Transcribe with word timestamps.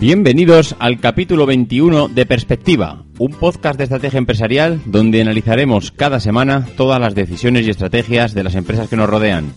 Bienvenidos 0.00 0.76
al 0.78 0.98
capítulo 0.98 1.44
21 1.44 2.08
de 2.08 2.24
Perspectiva, 2.24 3.04
un 3.18 3.32
podcast 3.32 3.76
de 3.76 3.84
estrategia 3.84 4.16
empresarial 4.16 4.80
donde 4.86 5.20
analizaremos 5.20 5.92
cada 5.92 6.20
semana 6.20 6.66
todas 6.78 6.98
las 6.98 7.14
decisiones 7.14 7.66
y 7.66 7.70
estrategias 7.70 8.32
de 8.32 8.42
las 8.42 8.54
empresas 8.54 8.88
que 8.88 8.96
nos 8.96 9.10
rodean. 9.10 9.52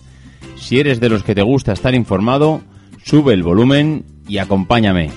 Si 0.56 0.78
eres 0.78 1.00
de 1.00 1.08
los 1.08 1.22
que 1.22 1.34
te 1.34 1.40
gusta 1.40 1.72
estar 1.72 1.94
informado, 1.94 2.60
sube 3.02 3.32
el 3.32 3.42
volumen 3.42 4.04
y 4.28 4.36
acompáñame. 4.36 5.08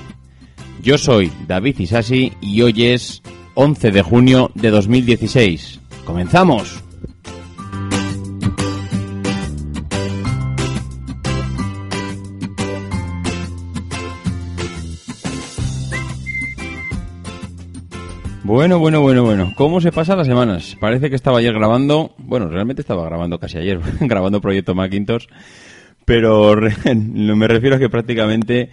Yo 0.81 0.97
soy 0.97 1.29
David 1.45 1.77
Isasi 1.77 2.31
y 2.39 2.61
hoy 2.61 2.85
es 2.85 3.21
11 3.55 3.91
de 3.91 4.01
junio 4.03 4.51
de 4.55 4.69
2016. 4.69 5.81
¡Comenzamos! 6.05 6.86
Bueno, 18.47 18.79
bueno, 18.79 19.01
bueno, 19.01 19.25
bueno. 19.25 19.51
¿Cómo 19.57 19.81
se 19.81 19.91
pasan 19.91 20.19
las 20.19 20.25
semanas? 20.25 20.77
Parece 20.79 21.09
que 21.09 21.17
estaba 21.17 21.39
ayer 21.39 21.53
grabando, 21.53 22.15
bueno, 22.17 22.47
realmente 22.47 22.81
estaba 22.81 23.03
grabando 23.03 23.39
casi 23.39 23.57
ayer, 23.57 23.81
grabando 23.99 24.39
Proyecto 24.39 24.73
Macintosh, 24.73 25.25
pero 26.05 26.55
me 26.95 27.47
refiero 27.49 27.75
a 27.75 27.79
que 27.79 27.89
prácticamente 27.89 28.69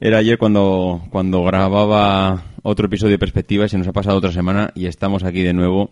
era 0.00 0.16
ayer 0.16 0.38
cuando, 0.38 1.02
cuando 1.10 1.44
grababa 1.44 2.42
otro 2.62 2.86
episodio 2.86 3.12
de 3.12 3.18
Perspectiva 3.18 3.66
y 3.66 3.68
se 3.68 3.76
nos 3.76 3.86
ha 3.88 3.92
pasado 3.92 4.16
otra 4.16 4.32
semana 4.32 4.72
y 4.74 4.86
estamos 4.86 5.22
aquí 5.24 5.42
de 5.42 5.52
nuevo, 5.52 5.90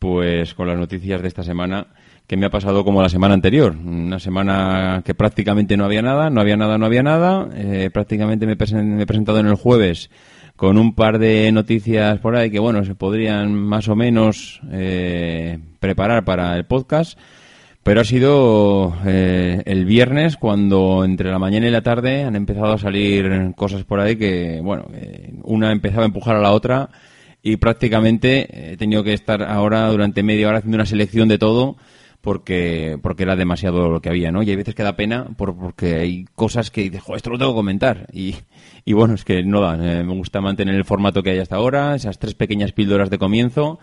pues 0.00 0.52
con 0.54 0.66
las 0.66 0.76
noticias 0.76 1.22
de 1.22 1.28
esta 1.28 1.44
semana 1.44 1.86
que 2.26 2.36
me 2.36 2.46
ha 2.46 2.50
pasado 2.50 2.84
como 2.84 3.00
la 3.00 3.08
semana 3.08 3.34
anterior. 3.34 3.76
Una 3.76 4.18
semana 4.18 5.02
que 5.04 5.14
prácticamente 5.14 5.76
no 5.76 5.84
había 5.84 6.02
nada, 6.02 6.30
no 6.30 6.40
había 6.40 6.56
nada, 6.56 6.78
no 6.78 6.86
había 6.86 7.04
nada. 7.04 7.48
Eh, 7.54 7.90
prácticamente 7.92 8.44
me, 8.44 8.56
me 8.56 9.02
he 9.02 9.06
presentado 9.06 9.38
en 9.38 9.46
el 9.46 9.54
jueves 9.54 10.10
con 10.60 10.76
un 10.76 10.94
par 10.94 11.18
de 11.18 11.50
noticias 11.52 12.18
por 12.18 12.36
ahí 12.36 12.50
que, 12.50 12.58
bueno, 12.58 12.84
se 12.84 12.94
podrían 12.94 13.54
más 13.54 13.88
o 13.88 13.96
menos 13.96 14.60
eh, 14.70 15.58
preparar 15.78 16.22
para 16.26 16.54
el 16.54 16.66
podcast. 16.66 17.18
Pero 17.82 18.02
ha 18.02 18.04
sido 18.04 18.94
eh, 19.06 19.62
el 19.64 19.86
viernes 19.86 20.36
cuando 20.36 21.02
entre 21.02 21.30
la 21.30 21.38
mañana 21.38 21.66
y 21.66 21.70
la 21.70 21.80
tarde 21.80 22.24
han 22.24 22.36
empezado 22.36 22.74
a 22.74 22.78
salir 22.78 23.54
cosas 23.56 23.84
por 23.84 24.00
ahí 24.00 24.16
que, 24.16 24.60
bueno, 24.62 24.86
una 25.44 25.72
empezaba 25.72 26.02
a 26.02 26.08
empujar 26.08 26.36
a 26.36 26.42
la 26.42 26.52
otra 26.52 26.90
y 27.42 27.56
prácticamente 27.56 28.72
he 28.72 28.76
tenido 28.76 29.02
que 29.02 29.14
estar 29.14 29.42
ahora 29.42 29.88
durante 29.88 30.22
media 30.22 30.48
hora 30.48 30.58
haciendo 30.58 30.76
una 30.76 30.84
selección 30.84 31.26
de 31.28 31.38
todo 31.38 31.78
porque 32.20 32.98
porque 33.02 33.22
era 33.22 33.36
demasiado 33.36 33.88
lo 33.88 34.00
que 34.00 34.08
había, 34.10 34.30
¿no? 34.30 34.42
Y 34.42 34.50
hay 34.50 34.56
veces 34.56 34.74
que 34.74 34.82
da 34.82 34.96
pena 34.96 35.26
por, 35.36 35.56
porque 35.56 35.96
hay 35.96 36.24
cosas 36.34 36.70
que 36.70 36.82
dices, 36.82 37.02
esto 37.14 37.30
lo 37.30 37.38
tengo 37.38 37.52
que 37.52 37.56
comentar. 37.56 38.06
Y, 38.12 38.36
y 38.84 38.92
bueno, 38.92 39.14
es 39.14 39.24
que 39.24 39.42
no 39.42 39.60
da. 39.60 39.74
Eh, 39.74 40.04
me 40.04 40.14
gusta 40.14 40.40
mantener 40.40 40.74
el 40.74 40.84
formato 40.84 41.22
que 41.22 41.30
hay 41.30 41.38
hasta 41.38 41.56
ahora, 41.56 41.94
esas 41.94 42.18
tres 42.18 42.34
pequeñas 42.34 42.72
píldoras 42.72 43.10
de 43.10 43.18
comienzo, 43.18 43.78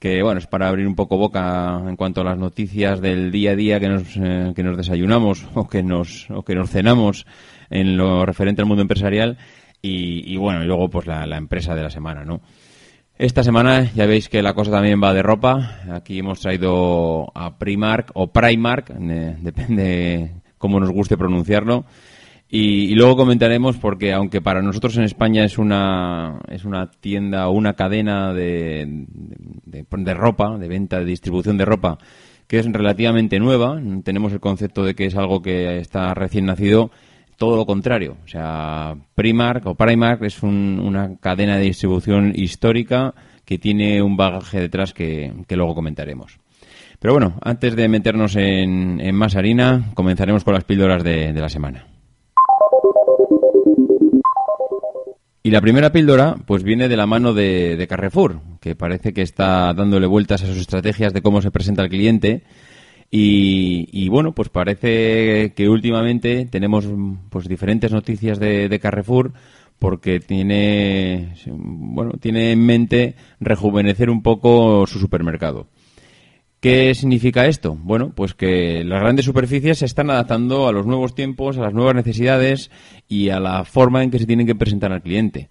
que 0.00 0.22
bueno, 0.22 0.38
es 0.38 0.46
para 0.46 0.68
abrir 0.68 0.86
un 0.86 0.94
poco 0.96 1.16
boca 1.16 1.82
en 1.86 1.96
cuanto 1.96 2.20
a 2.20 2.24
las 2.24 2.38
noticias 2.38 3.00
del 3.00 3.30
día 3.30 3.52
a 3.52 3.56
día 3.56 3.80
que 3.80 3.88
nos, 3.88 4.16
eh, 4.16 4.52
que 4.54 4.62
nos 4.62 4.76
desayunamos 4.76 5.46
o 5.54 5.68
que 5.68 5.82
nos, 5.82 6.28
o 6.30 6.42
que 6.42 6.54
nos 6.54 6.70
cenamos 6.70 7.26
en 7.70 7.96
lo 7.96 8.26
referente 8.26 8.62
al 8.62 8.68
mundo 8.68 8.82
empresarial. 8.82 9.38
Y, 9.82 10.32
y 10.32 10.36
bueno, 10.36 10.64
y 10.64 10.66
luego 10.66 10.90
pues 10.90 11.06
la, 11.06 11.26
la 11.26 11.36
empresa 11.36 11.76
de 11.76 11.82
la 11.82 11.90
semana, 11.90 12.24
¿no? 12.24 12.40
Esta 13.18 13.42
semana 13.42 13.90
ya 13.94 14.04
veis 14.04 14.28
que 14.28 14.42
la 14.42 14.52
cosa 14.52 14.72
también 14.72 15.00
va 15.02 15.14
de 15.14 15.22
ropa. 15.22 15.80
Aquí 15.90 16.18
hemos 16.18 16.40
traído 16.40 17.32
a 17.34 17.56
Primark 17.56 18.10
o 18.12 18.26
Primark, 18.26 18.90
eh, 18.90 19.36
depende 19.40 20.42
cómo 20.58 20.78
nos 20.80 20.90
guste 20.90 21.16
pronunciarlo. 21.16 21.86
Y, 22.46 22.94
luego 22.94 23.16
comentaremos 23.16 23.78
porque 23.78 24.12
aunque 24.12 24.42
para 24.42 24.60
nosotros 24.60 24.98
en 24.98 25.04
España 25.04 25.44
es 25.44 25.56
una 25.56 26.40
es 26.48 26.64
una 26.66 26.90
tienda 26.90 27.48
o 27.48 27.52
una 27.52 27.72
cadena 27.72 28.34
de, 28.34 29.06
de, 29.64 30.14
ropa, 30.14 30.58
de 30.58 30.68
venta, 30.68 30.98
de 30.98 31.06
distribución 31.06 31.56
de 31.56 31.64
ropa, 31.64 31.96
que 32.46 32.58
es 32.58 32.70
relativamente 32.70 33.40
nueva, 33.40 33.80
tenemos 34.04 34.32
el 34.34 34.40
concepto 34.40 34.84
de 34.84 34.94
que 34.94 35.06
es 35.06 35.16
algo 35.16 35.40
que 35.40 35.78
está 35.78 36.12
recién 36.12 36.44
nacido 36.44 36.90
todo 37.36 37.56
lo 37.56 37.66
contrario. 37.66 38.16
O 38.24 38.28
sea, 38.28 38.96
Primark 39.14 39.66
o 39.66 39.74
Primark 39.74 40.22
es 40.24 40.42
una 40.42 41.16
cadena 41.20 41.56
de 41.56 41.64
distribución 41.64 42.32
histórica 42.34 43.14
que 43.44 43.58
tiene 43.58 44.02
un 44.02 44.16
bagaje 44.16 44.60
detrás 44.60 44.92
que, 44.92 45.32
luego 45.50 45.74
comentaremos. 45.74 46.38
Pero 46.98 47.14
bueno, 47.14 47.34
antes 47.42 47.76
de 47.76 47.88
meternos 47.88 48.34
en, 48.36 49.14
más 49.14 49.36
harina, 49.36 49.92
comenzaremos 49.94 50.44
con 50.44 50.54
las 50.54 50.64
píldoras 50.64 51.04
de, 51.04 51.32
la 51.32 51.48
semana. 51.48 51.86
Y 55.42 55.50
la 55.50 55.60
primera 55.60 55.92
píldora, 55.92 56.34
pues 56.44 56.64
viene 56.64 56.88
de 56.88 56.96
la 56.96 57.06
mano 57.06 57.32
de, 57.32 57.86
Carrefour, 57.88 58.40
que 58.60 58.74
parece 58.74 59.12
que 59.12 59.22
está 59.22 59.72
dándole 59.74 60.08
vueltas 60.08 60.42
a 60.42 60.46
sus 60.46 60.56
estrategias 60.56 61.12
de 61.12 61.22
cómo 61.22 61.40
se 61.40 61.52
presenta 61.52 61.82
al 61.82 61.88
cliente 61.88 62.42
y, 63.10 64.08
bueno, 64.08 64.34
pues 64.34 64.48
parece 64.48 65.52
que 65.54 65.68
últimamente 65.68 66.46
tenemos 66.46 66.86
pues 67.30 67.48
diferentes 67.48 67.92
noticias 67.92 68.38
de, 68.38 68.78
Carrefour 68.80 69.32
porque 69.78 70.20
tiene 70.20 71.34
bueno 71.54 72.12
tiene 72.18 72.52
en 72.52 72.64
mente 72.64 73.14
rejuvenecer 73.40 74.10
un 74.10 74.22
poco 74.22 74.86
su 74.86 74.98
supermercado. 74.98 75.68
¿Qué 76.60 76.94
significa 76.94 77.46
esto? 77.46 77.76
Bueno, 77.80 78.12
pues 78.14 78.34
que 78.34 78.82
las 78.82 79.00
grandes 79.00 79.26
superficies 79.26 79.78
se 79.78 79.84
están 79.84 80.10
adaptando 80.10 80.66
a 80.66 80.72
los 80.72 80.86
nuevos 80.86 81.14
tiempos, 81.14 81.58
a 81.58 81.60
las 81.60 81.74
nuevas 81.74 81.94
necesidades 81.94 82.70
y 83.08 83.28
a 83.28 83.38
la 83.38 83.64
forma 83.64 84.02
en 84.02 84.10
que 84.10 84.18
se 84.18 84.26
tienen 84.26 84.46
que 84.46 84.54
presentar 84.54 84.90
al 84.92 85.02
cliente. 85.02 85.48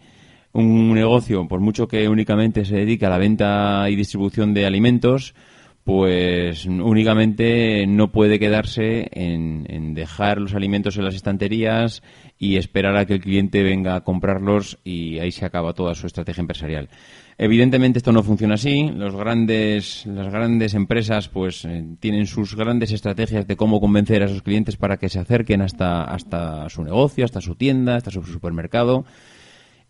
Un 0.52 0.94
negocio, 0.94 1.48
por 1.48 1.60
mucho 1.60 1.88
que 1.88 2.10
únicamente 2.10 2.66
se 2.66 2.78
dedique 2.78 3.06
a 3.06 3.10
la 3.10 3.18
venta 3.18 3.88
y 3.90 3.96
distribución 3.96 4.54
de 4.54 4.66
alimentos, 4.66 5.36
pues 5.85 6.66
únicamente 6.66 7.85
no 7.85 8.12
puede 8.12 8.40
quedarse 8.40 9.07
en, 9.12 9.94
dejar 9.94 10.41
los 10.41 10.56
alimentos 10.56 10.97
en 10.97 11.06
las 11.06 11.13
estanterías 11.13 12.01
y 12.40 12.57
esperar 12.57 12.97
a 12.97 13.06
que 13.06 13.13
el 13.13 13.22
cliente 13.22 13.62
venga 13.62 13.95
a 13.95 14.03
comprarlos 14.03 14.79
y 14.84 15.19
ahí 15.19 15.31
se 15.31 15.45
acaba 15.45 15.74
toda 15.74 15.94
su 15.94 16.07
estrategia 16.07 16.41
empresarial. 16.41 16.90
Evidentemente 17.38 18.00
esto 18.00 18.12
no 18.12 18.24
funciona 18.24 18.56
así. 18.56 18.90
Los 18.95 19.16
grandes, 19.16 20.07
las 20.07 20.34
grandes 20.34 20.74
empresas 20.74 21.29
pues 21.29 21.63
eh, 21.66 21.85
tienen 22.00 22.25
sus 22.25 22.56
grandes 22.56 22.91
estrategias 22.91 23.45
de 23.45 23.56
cómo 23.56 23.79
convencer 23.79 24.24
a 24.24 24.28
sus 24.28 24.41
clientes 24.41 24.78
para 24.78 24.97
que 24.97 25.09
se 25.09 25.19
acerquen 25.19 25.62
hasta, 25.62 26.03
hasta 26.03 26.68
su 26.69 26.84
negocio, 26.84 27.25
hasta 27.25 27.41
su 27.41 27.53
tienda, 27.53 27.95
hasta 27.95 28.09
su 28.09 28.24
supermercado. 28.24 29.06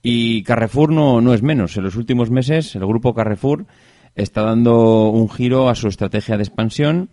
Y 0.03 0.43
Carrefour 0.43 0.91
no, 0.91 1.21
no 1.21 1.33
es 1.33 1.41
menos. 1.41 1.77
En 1.77 1.85
los 1.85 1.95
últimos 1.95 2.31
meses 2.31 2.75
el 2.75 2.85
grupo 2.85 3.13
Carrefour 3.13 3.65
está 4.15 4.41
dando 4.41 5.09
un 5.09 5.29
giro 5.29 5.69
a 5.69 5.75
su 5.75 5.87
estrategia 5.87 6.37
de 6.37 6.43
expansión. 6.43 7.09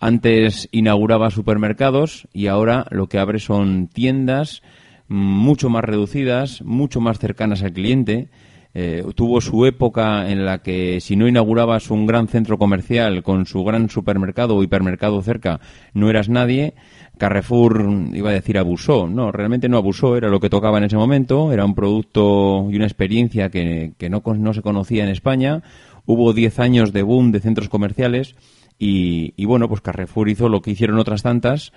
Antes 0.00 0.68
inauguraba 0.72 1.30
supermercados 1.30 2.28
y 2.32 2.48
ahora 2.48 2.86
lo 2.90 3.08
que 3.08 3.18
abre 3.18 3.38
son 3.38 3.88
tiendas 3.88 4.62
mucho 5.08 5.70
más 5.70 5.84
reducidas, 5.84 6.62
mucho 6.62 7.00
más 7.00 7.18
cercanas 7.18 7.62
al 7.62 7.72
cliente. 7.72 8.28
Eh, 8.76 9.04
tuvo 9.14 9.40
su 9.40 9.66
época 9.66 10.28
en 10.28 10.44
la 10.44 10.58
que 10.58 11.00
si 11.00 11.14
no 11.14 11.28
inaugurabas 11.28 11.92
un 11.92 12.06
gran 12.06 12.26
centro 12.26 12.58
comercial 12.58 13.22
con 13.22 13.46
su 13.46 13.62
gran 13.62 13.88
supermercado 13.88 14.56
o 14.56 14.64
hipermercado 14.64 15.22
cerca, 15.22 15.60
no 15.92 16.10
eras 16.10 16.28
nadie. 16.28 16.74
Carrefour, 17.16 17.88
iba 18.12 18.30
a 18.30 18.32
decir, 18.32 18.58
abusó. 18.58 19.06
No, 19.06 19.30
realmente 19.30 19.68
no 19.68 19.76
abusó, 19.76 20.16
era 20.16 20.28
lo 20.28 20.40
que 20.40 20.50
tocaba 20.50 20.78
en 20.78 20.84
ese 20.84 20.96
momento, 20.96 21.52
era 21.52 21.64
un 21.64 21.76
producto 21.76 22.66
y 22.68 22.74
una 22.74 22.86
experiencia 22.86 23.48
que, 23.48 23.92
que 23.96 24.10
no, 24.10 24.22
no 24.36 24.52
se 24.52 24.62
conocía 24.62 25.04
en 25.04 25.10
España 25.10 25.62
hubo 26.06 26.32
10 26.32 26.58
años 26.60 26.92
de 26.92 27.02
boom 27.02 27.32
de 27.32 27.40
centros 27.40 27.68
comerciales 27.68 28.36
y, 28.78 29.44
bueno, 29.44 29.68
pues 29.68 29.80
Carrefour 29.80 30.28
hizo 30.28 30.48
lo 30.48 30.60
que 30.60 30.72
hicieron 30.72 30.98
otras 30.98 31.22
tantas, 31.22 31.72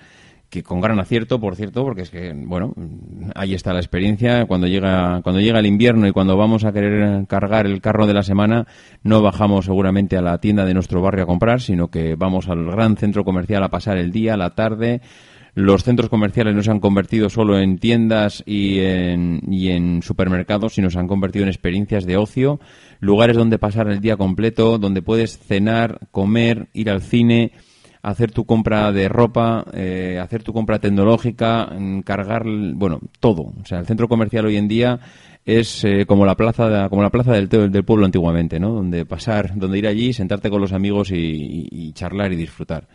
que 0.49 0.63
con 0.63 0.81
gran 0.81 0.99
acierto, 0.99 1.39
por 1.39 1.55
cierto, 1.55 1.83
porque 1.83 2.01
es 2.01 2.09
que, 2.09 2.33
bueno, 2.33 2.73
ahí 3.35 3.53
está 3.53 3.73
la 3.73 3.79
experiencia. 3.79 4.45
Cuando 4.45 4.67
llega, 4.67 5.21
cuando 5.21 5.41
llega 5.41 5.59
el 5.59 5.65
invierno 5.65 6.07
y 6.07 6.11
cuando 6.11 6.37
vamos 6.37 6.63
a 6.63 6.71
querer 6.71 7.27
cargar 7.27 7.65
el 7.65 7.81
carro 7.81 8.07
de 8.07 8.13
la 8.13 8.23
semana, 8.23 8.65
no 9.03 9.21
bajamos 9.21 9.65
seguramente 9.65 10.17
a 10.17 10.21
la 10.21 10.39
tienda 10.39 10.65
de 10.65 10.73
nuestro 10.73 11.01
barrio 11.01 11.23
a 11.23 11.27
comprar, 11.27 11.61
sino 11.61 11.89
que 11.89 12.15
vamos 12.15 12.47
al 12.49 12.65
gran 12.65 12.97
centro 12.97 13.23
comercial 13.23 13.63
a 13.63 13.69
pasar 13.69 13.97
el 13.97 14.11
día, 14.11 14.37
la 14.37 14.55
tarde, 14.55 15.01
los 15.57 15.83
centros 15.83 16.09
comerciales 16.09 16.53
no 16.53 16.61
se 16.61 16.69
han 16.69 16.79
convertido 16.79 17.31
solo 17.31 17.57
en 17.57 17.79
tiendas 17.79 18.43
y 18.45 18.79
en, 18.81 19.41
y 19.49 19.69
en 19.69 20.03
supermercados, 20.03 20.75
sino 20.75 20.91
se 20.91 20.99
han 20.99 21.07
convertido 21.07 21.43
en 21.43 21.49
experiencias 21.49 22.05
de 22.05 22.15
ocio, 22.15 22.59
lugares 22.99 23.37
donde 23.37 23.59
pasar 23.59 23.89
el 23.89 23.99
día 23.99 24.17
completo, 24.17 24.77
donde 24.77 25.01
puedes 25.01 25.37
cenar, 25.39 25.99
comer, 26.11 26.67
ir 26.73 26.89
al 26.89 27.01
cine, 27.01 27.51
hacer 28.01 28.31
tu 28.31 28.45
compra 28.45 28.91
de 28.91 29.09
ropa, 29.09 29.65
eh, 29.73 30.19
hacer 30.21 30.43
tu 30.43 30.53
compra 30.53 30.79
tecnológica, 30.79 31.69
cargar, 32.05 32.43
bueno, 32.73 33.01
todo. 33.19 33.53
O 33.61 33.65
sea, 33.65 33.79
el 33.79 33.85
centro 33.85 34.07
comercial 34.07 34.45
hoy 34.45 34.57
en 34.57 34.67
día 34.67 34.99
es 35.45 35.83
eh, 35.83 36.05
como 36.05 36.25
la 36.25 36.35
plaza 36.35 36.89
como 36.89 37.01
la 37.01 37.09
plaza 37.09 37.33
del, 37.33 37.49
del 37.49 37.83
pueblo 37.83 38.05
antiguamente, 38.05 38.59
¿no? 38.59 38.71
Donde 38.71 39.05
pasar, 39.05 39.53
donde 39.55 39.77
ir 39.77 39.87
allí, 39.87 40.13
sentarte 40.13 40.49
con 40.49 40.61
los 40.61 40.73
amigos 40.73 41.11
y 41.11 41.91
charlar 41.93 42.31
y 42.33 42.35
disfrutar. 42.35 42.87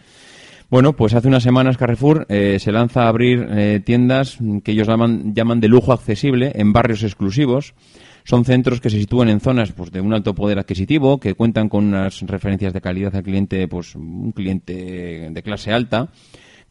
Bueno, 0.71 0.95
pues 0.95 1.13
hace 1.13 1.29
unas 1.29 1.43
semanas 1.43 1.77
Carrefour 1.77 2.25
eh, 2.31 2.57
se 2.59 2.73
lanza 2.73 3.03
a 3.03 3.09
abrir 3.09 3.83
tiendas 3.85 4.39
que 4.65 4.73
ellos 4.73 4.89
llaman 4.89 5.61
de 5.61 5.69
lujo 5.69 5.93
accesible 5.93 6.53
en 6.55 6.73
barrios 6.73 7.03
exclusivos. 7.03 7.75
Son 8.25 8.45
centros 8.45 8.81
que 8.81 8.91
se 8.91 8.99
sitúan 8.99 9.29
en 9.29 9.41
zonas 9.41 9.73
pues, 9.73 9.91
de 9.91 10.01
un 10.01 10.13
alto 10.13 10.35
poder 10.35 10.59
adquisitivo, 10.59 11.19
que 11.19 11.35
cuentan 11.35 11.69
con 11.69 11.87
unas 11.87 12.21
referencias 12.23 12.73
de 12.73 12.81
calidad 12.81 13.15
al 13.17 13.23
cliente, 13.23 13.67
pues 13.69 13.95
un 13.95 14.33
cliente 14.33 15.31
de 15.31 15.43
clase 15.43 15.73
alta, 15.73 16.11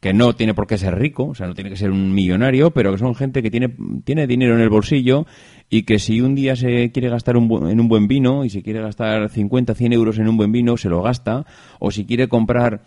que 0.01 0.13
no 0.13 0.33
tiene 0.35 0.55
por 0.55 0.65
qué 0.65 0.79
ser 0.79 0.97
rico, 0.97 1.27
o 1.27 1.35
sea, 1.35 1.45
no 1.47 1.53
tiene 1.53 1.69
que 1.69 1.75
ser 1.77 1.91
un 1.91 2.13
millonario, 2.13 2.71
pero 2.71 2.91
que 2.91 2.97
son 2.97 3.13
gente 3.13 3.43
que 3.43 3.51
tiene, 3.51 3.69
tiene 4.03 4.25
dinero 4.25 4.55
en 4.55 4.61
el 4.61 4.69
bolsillo 4.69 5.27
y 5.69 5.83
que 5.83 5.99
si 5.99 6.21
un 6.21 6.33
día 6.33 6.55
se 6.55 6.91
quiere 6.91 7.09
gastar 7.09 7.37
un 7.37 7.69
en 7.69 7.79
un 7.79 7.87
buen 7.87 8.07
vino 8.07 8.43
y 8.43 8.49
si 8.49 8.63
quiere 8.63 8.81
gastar 8.81 9.29
50, 9.29 9.75
100 9.75 9.93
euros 9.93 10.17
en 10.17 10.27
un 10.27 10.37
buen 10.37 10.51
vino, 10.51 10.75
se 10.75 10.89
lo 10.89 11.03
gasta, 11.03 11.45
o 11.79 11.91
si 11.91 12.05
quiere 12.05 12.27
comprar 12.27 12.81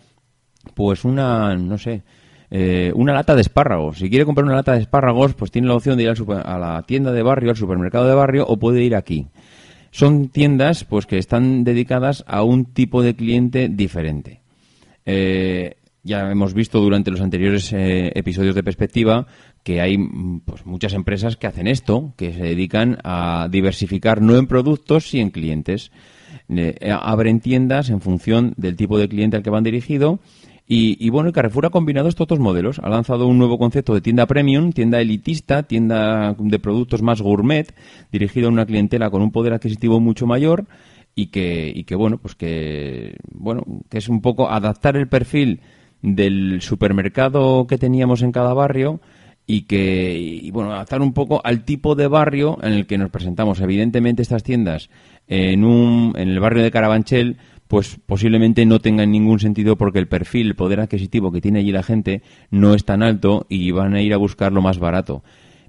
pues 0.73 1.05
una, 1.05 1.55
no 1.55 1.77
sé, 1.77 2.03
eh, 2.51 2.91
una 2.95 3.13
lata 3.13 3.35
de 3.35 3.41
espárragos. 3.41 3.97
Si 3.97 4.09
quiere 4.09 4.25
comprar 4.25 4.45
una 4.45 4.55
lata 4.55 4.73
de 4.73 4.81
espárragos, 4.81 5.33
pues 5.33 5.51
tiene 5.51 5.67
la 5.67 5.75
opción 5.75 5.97
de 5.97 6.03
ir 6.03 6.09
a 6.09 6.59
la 6.59 6.83
tienda 6.83 7.11
de 7.11 7.23
barrio, 7.23 7.49
al 7.49 7.57
supermercado 7.57 8.07
de 8.07 8.13
barrio, 8.13 8.45
o 8.47 8.57
puede 8.57 8.83
ir 8.83 8.95
aquí. 8.95 9.27
Son 9.91 10.29
tiendas, 10.29 10.83
pues, 10.83 11.05
que 11.05 11.17
están 11.17 11.63
dedicadas 11.63 12.23
a 12.27 12.43
un 12.43 12.65
tipo 12.65 13.01
de 13.01 13.15
cliente 13.15 13.69
diferente. 13.69 14.41
Eh, 15.05 15.75
ya 16.03 16.29
hemos 16.29 16.53
visto 16.53 16.79
durante 16.79 17.11
los 17.11 17.21
anteriores 17.21 17.71
eh, 17.73 18.11
episodios 18.13 18.53
de 18.53 18.63
perspectiva 18.63 19.25
que 19.63 19.81
hay 19.81 19.97
pues, 20.45 20.65
muchas 20.65 20.93
empresas 20.93 21.37
que 21.37 21.47
hacen 21.47 21.65
esto, 21.65 22.13
que 22.17 22.33
se 22.33 22.43
dedican 22.43 22.99
a 23.03 23.47
diversificar 23.49 24.21
no 24.21 24.37
en 24.37 24.45
productos, 24.45 25.09
sino 25.09 25.23
en 25.23 25.29
clientes. 25.31 25.91
abren 26.91 27.39
tiendas 27.39 27.89
en 27.89 28.01
función 28.01 28.53
del 28.57 28.75
tipo 28.75 28.99
de 28.99 29.09
cliente 29.09 29.37
al 29.37 29.43
que 29.43 29.49
van 29.49 29.63
dirigido 29.63 30.19
y, 30.67 30.97
y, 30.99 31.09
bueno, 31.09 31.31
Carrefour 31.31 31.67
ha 31.67 31.69
combinado 31.69 32.09
estos 32.09 32.27
dos 32.27 32.39
modelos. 32.39 32.79
Ha 32.79 32.89
lanzado 32.89 33.27
un 33.27 33.37
nuevo 33.37 33.59
concepto 33.59 33.93
de 33.93 34.01
tienda 34.01 34.25
premium, 34.25 34.71
tienda 34.71 34.99
elitista, 34.99 35.63
tienda 35.63 36.35
de 36.37 36.59
productos 36.59 37.03
más 37.03 37.21
gourmet, 37.21 37.73
dirigido 38.11 38.47
a 38.47 38.51
una 38.51 38.65
clientela 38.65 39.11
con 39.11 39.21
un 39.21 39.31
poder 39.31 39.53
adquisitivo 39.53 39.99
mucho 39.99 40.25
mayor 40.25 40.65
y 41.13 41.27
que, 41.27 41.71
y 41.73 41.83
que 41.83 41.95
bueno, 41.95 42.17
pues 42.17 42.35
que, 42.35 43.15
bueno, 43.31 43.63
que 43.89 43.99
es 43.99 44.09
un 44.09 44.21
poco 44.21 44.49
adaptar 44.49 44.97
el 44.97 45.07
perfil 45.07 45.61
del 46.01 46.61
supermercado 46.61 47.67
que 47.67 47.77
teníamos 47.77 48.21
en 48.21 48.31
cada 48.31 48.53
barrio 48.53 48.99
y 49.47 49.61
que, 49.61 50.17
y, 50.17 50.49
bueno, 50.51 50.73
adaptar 50.73 51.01
un 51.01 51.13
poco 51.13 51.41
al 51.43 51.63
tipo 51.63 51.95
de 51.95 52.07
barrio 52.07 52.57
en 52.63 52.73
el 52.73 52.87
que 52.87 52.97
nos 52.97 53.11
presentamos. 53.11 53.61
Evidentemente 53.61 54.23
estas 54.23 54.43
tiendas 54.43 54.89
en 55.27 55.63
un, 55.63 56.13
en 56.15 56.29
el 56.29 56.39
barrio 56.39 56.63
de 56.63 56.71
Carabanchel 56.71 57.37
pues 57.67 57.99
posiblemente 58.05 58.65
no 58.65 58.79
tengan 58.79 59.11
ningún 59.11 59.39
sentido 59.39 59.75
porque 59.75 59.99
el 59.99 60.07
perfil, 60.07 60.47
el 60.47 60.55
poder 60.55 60.79
adquisitivo 60.79 61.31
que 61.31 61.41
tiene 61.41 61.59
allí 61.59 61.71
la 61.71 61.83
gente 61.83 62.21
no 62.51 62.73
es 62.73 62.85
tan 62.85 63.01
alto 63.01 63.45
y 63.49 63.71
van 63.71 63.95
a 63.95 64.01
ir 64.01 64.13
a 64.13 64.17
buscar 64.17 64.51
lo 64.51 64.61
más 64.61 64.79
barato. 64.79 65.23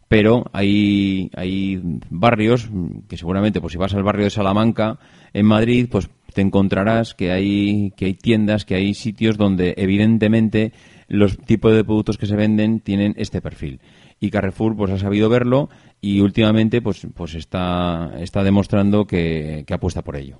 Pero 0.08 0.44
hay, 0.52 1.30
hay 1.34 1.80
barrios 2.10 2.68
que 3.08 3.16
seguramente, 3.16 3.60
pues 3.60 3.72
si 3.72 3.78
vas 3.78 3.94
al 3.94 4.04
barrio 4.04 4.24
de 4.24 4.30
Salamanca, 4.30 5.00
en 5.32 5.46
Madrid, 5.46 5.88
pues 5.90 6.08
te 6.32 6.42
encontrarás 6.42 7.14
que 7.14 7.32
hay, 7.32 7.92
que 7.96 8.04
hay 8.04 8.14
tiendas, 8.14 8.64
que 8.64 8.76
hay 8.76 8.94
sitios 8.94 9.36
donde 9.36 9.74
evidentemente 9.76 10.72
los 11.08 11.38
tipos 11.38 11.74
de 11.74 11.82
productos 11.82 12.18
que 12.18 12.26
se 12.26 12.36
venden 12.36 12.80
tienen 12.80 13.14
este 13.16 13.40
perfil. 13.40 13.80
Y 14.20 14.30
Carrefour 14.30 14.76
pues 14.76 14.92
ha 14.92 14.98
sabido 14.98 15.28
verlo 15.28 15.70
y 16.00 16.20
últimamente 16.20 16.80
pues, 16.82 17.06
pues 17.14 17.34
está, 17.34 18.12
está 18.20 18.44
demostrando 18.44 19.06
que 19.06 19.64
apuesta 19.68 20.02
por 20.02 20.16
ello. 20.16 20.38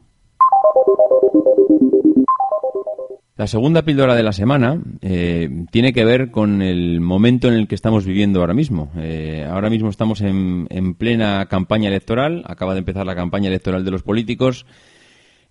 La 3.37 3.47
segunda 3.47 3.83
píldora 3.83 4.15
de 4.15 4.23
la 4.23 4.33
semana 4.33 4.81
eh, 5.03 5.67
tiene 5.71 5.93
que 5.93 6.07
ver 6.07 6.31
con 6.31 6.63
el 6.63 7.03
momento 7.03 7.49
en 7.49 7.55
el 7.55 7.69
que 7.69 7.75
estamos 7.75 8.07
viviendo 8.07 8.41
ahora 8.41 8.55
mismo. 8.55 8.91
Eh, 8.97 9.47
ahora 9.47 9.69
mismo 9.69 9.91
estamos 9.91 10.23
en, 10.23 10.95
plena 10.95 11.45
campaña 11.45 11.89
electoral, 11.89 12.45
acaba 12.47 12.73
de 12.73 12.79
empezar 12.79 13.05
la 13.05 13.15
campaña 13.15 13.49
electoral 13.49 13.85
de 13.85 13.91
los 13.91 14.03
políticos 14.03 14.65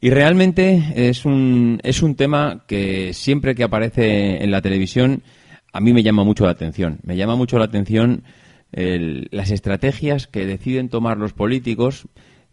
y 0.02 0.10
realmente 0.10 0.94
es 0.96 1.26
un, 1.26 1.80
es 1.84 2.02
un 2.02 2.16
tema 2.16 2.64
que 2.68 3.14
siempre 3.14 3.54
que 3.54 3.64
aparece 3.64 4.44
en 4.44 4.50
la 4.50 4.64
televisión 4.64 5.22
a 5.72 5.80
mí 5.80 5.94
me 5.94 6.02
llama 6.02 6.24
mucho 6.24 6.46
la 6.46 6.52
atención. 6.52 7.00
Me 7.04 7.18
llama 7.18 7.36
mucho 7.36 7.60
la 7.60 7.66
atención 7.66 8.24
las 8.72 9.52
estrategias 9.52 10.28
que 10.28 10.46
deciden 10.46 10.90
tomar 10.90 11.18
los 11.18 11.34
políticos 11.34 12.08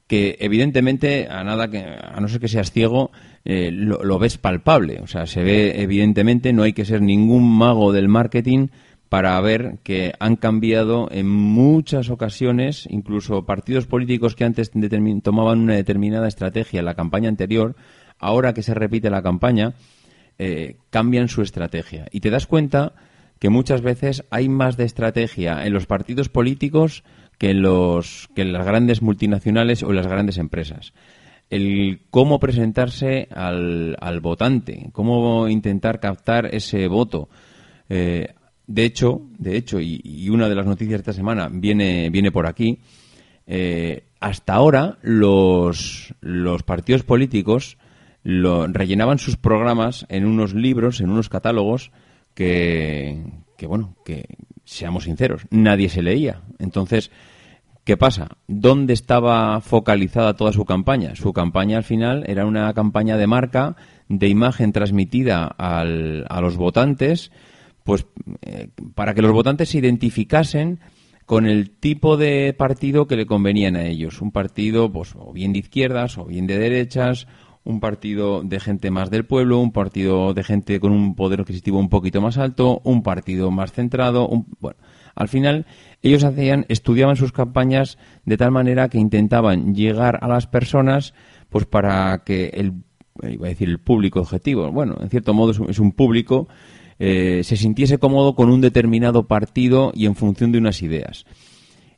que 0.07 0.37
evidentemente 0.41 1.27
a 1.29 1.43
nada 1.43 1.71
que 1.71 1.79
a 1.79 2.21
no 2.21 2.29
ser 2.29 2.39
que 2.39 2.49
seas 2.49 2.71
ciego 2.71 3.11
eh, 3.45 3.71
lo, 3.73 4.19
ves 4.19 4.39
palpable 4.39 5.01
o 5.03 5.07
sea 5.07 5.27
se 5.27 5.43
ve 5.43 5.83
evidentemente 5.83 6.53
no 6.53 6.63
hay 6.63 6.73
que 6.73 6.85
ser 6.85 7.03
ningún 7.03 7.51
mago 7.51 7.93
del 7.93 8.09
marketing 8.09 8.69
para 9.09 9.39
ver 9.41 9.79
que 9.83 10.13
han 10.21 10.37
cambiado 10.37 11.09
en 11.11 11.29
muchas 11.29 12.09
ocasiones 12.09 12.87
incluso 12.89 13.45
partidos 13.45 13.87
políticos 13.87 14.35
que 14.35 14.45
antes 14.45 14.71
tomaban 15.23 15.61
una 15.61 15.75
determinada 15.75 16.29
estrategia 16.29 16.81
en 16.81 16.87
la 16.87 16.95
campaña 16.95 17.29
anterior 17.29 17.75
ahora 18.19 18.55
que 18.55 18.63
se 18.63 18.75
repite 18.75 19.11
la 19.11 19.23
campaña 19.23 19.75
eh, 20.39 20.77
cambian 20.91 21.29
su 21.29 21.43
estrategia 21.43 22.07
y 22.11 22.21
te 22.21 22.31
das 22.31 22.47
cuenta 22.47 22.95
que 23.43 23.51
muchas 23.51 23.83
veces 23.83 24.25
hay 24.31 24.49
más 24.49 24.77
de 24.77 24.85
estrategia 24.85 25.67
en 25.67 25.73
los 25.73 25.87
partidos 25.87 26.29
políticos 26.29 27.03
que 27.39 27.51
en, 27.51 27.61
los, 27.61 28.29
que 28.37 28.45
las 28.45 28.65
grandes 28.65 29.03
multinacionales 29.03 29.83
o 29.83 29.91
en 29.91 29.97
las 29.97 30.07
grandes 30.07 30.39
empresas. 30.39 30.93
El 31.53 32.01
cómo 32.09 32.41
presentarse 32.41 33.29
al, 33.31 33.95
al 34.01 34.21
votante, 34.21 34.89
cómo 34.93 35.49
intentar 35.49 36.01
captar 36.01 36.55
ese 36.55 36.89
voto. 36.89 37.29
Eh, 37.91 38.29
de 38.67 38.85
hecho, 38.87 39.21
de 39.39 39.59
hecho 39.59 39.79
y, 39.79 40.31
una 40.31 40.49
de 40.49 40.55
las 40.55 40.65
noticias 40.65 40.93
de 40.93 41.03
esta 41.03 41.13
semana 41.13 41.51
viene, 41.53 42.09
viene 42.09 42.33
por 42.33 42.47
aquí, 42.47 42.79
eh, 43.47 44.05
hasta 44.19 44.55
ahora 44.55 44.97
los, 45.03 46.15
los 46.23 46.63
partidos 46.63 47.03
políticos 47.03 47.77
lo, 48.23 48.67
rellenaban 48.69 49.19
sus 49.19 49.37
programas 49.37 50.07
en 50.09 50.25
unos 50.25 50.55
libros, 50.55 51.03
en 51.03 51.11
unos 51.11 51.29
catálogos 51.29 51.93
que, 52.33 53.25
que, 53.59 53.67
bueno, 53.67 53.95
que 54.07 54.25
seamos 54.65 55.05
sinceros, 55.05 55.43
nadie 55.51 55.91
se 55.91 56.01
leía. 56.01 56.41
Entonces, 56.59 57.11
¿Qué 57.85 57.97
pasa? 57.97 58.37
¿Dónde 58.47 58.93
estaba 58.93 59.61
focalizada 59.61 60.37
toda 60.37 60.53
su 60.53 60.65
campaña? 60.65 61.17
Su 61.17 61.33
campaña 61.33 61.79
al 61.79 61.83
final 61.83 62.23
era 62.29 62.47
una 62.47 62.73
campaña 62.75 63.17
de 63.17 63.27
marca, 63.27 63.75
de 64.09 64.29
imagen 64.29 64.71
transmitida 64.71 65.47
al, 65.47 66.25
a 66.29 66.41
los 66.41 66.57
votantes, 66.57 67.33
pues 67.83 68.07
eh, 68.43 68.69
para 68.95 69.15
que 69.15 69.23
los 69.23 69.33
votantes 69.33 69.71
se 69.71 69.79
identificasen 69.79 70.79
con 71.27 71.47
el 71.47 71.71
tipo 71.71 72.17
de 72.17 72.55
partido 72.57 73.09
que 73.09 73.17
le 73.17 73.27
convenían 73.27 73.75
a 73.75 73.85
ellos. 73.85 74.23
Un 74.23 74.31
partido, 74.31 74.93
pues, 74.93 75.17
o 75.17 75.33
bien 75.33 75.53
de 75.53 75.59
izquierdas 75.59 76.19
o 76.19 76.25
bien 76.25 76.47
de 76.47 76.59
derechas, 76.59 77.27
un 77.65 77.81
partido 77.81 78.43
de 78.43 78.61
gente 78.61 78.93
más 78.93 79.11
del 79.11 79.25
pueblo, 79.25 79.59
un 79.59 79.73
partido 79.73 80.35
de 80.35 80.45
gente 80.45 80.79
con 80.79 80.93
un 80.93 81.17
poder 81.17 81.41
adquisitivo 81.41 81.81
un 81.81 81.89
poquito 81.89 82.21
más 82.21 82.39
alto, 82.39 82.81
un 82.85 83.03
partido 83.03 83.51
más 83.51 83.73
centrado, 83.73 84.29
bueno, 84.61 84.79
al 85.15 85.29
final 85.29 85.67
ellos 86.03 86.25
hacían, 86.25 86.67
estudiaban 86.69 87.17
sus 87.17 87.33
campañas 87.33 87.99
de 88.25 88.37
tal 88.37 88.51
manera 88.51 88.89
que 88.89 88.99
intentaban 88.99 89.75
llegar 89.75 90.19
a 90.23 90.29
las 90.29 90.47
personas, 90.47 91.15
pues 91.49 91.67
para 91.67 92.23
que 92.25 92.51
el, 92.55 92.73
iba 93.23 93.47
a 93.47 93.51
decir 93.51 93.69
el 93.69 93.79
público 93.79 94.21
objetivo, 94.21 94.71
bueno, 94.73 94.97
en 95.01 95.09
cierto 95.11 95.33
modo 95.33 95.53
es 95.69 95.79
un, 95.79 95.93
público, 95.93 96.49
eh, 96.99 97.43
se 97.45 97.57
sintiese 97.57 97.99
cómodo 97.99 98.35
con 98.35 98.51
un 98.51 98.61
determinado 98.61 99.27
partido 99.27 99.93
y 99.95 100.07
en 100.07 100.17
función 100.17 100.53
de 100.53 100.59
unas 100.59 100.83
ideas. 100.83 101.25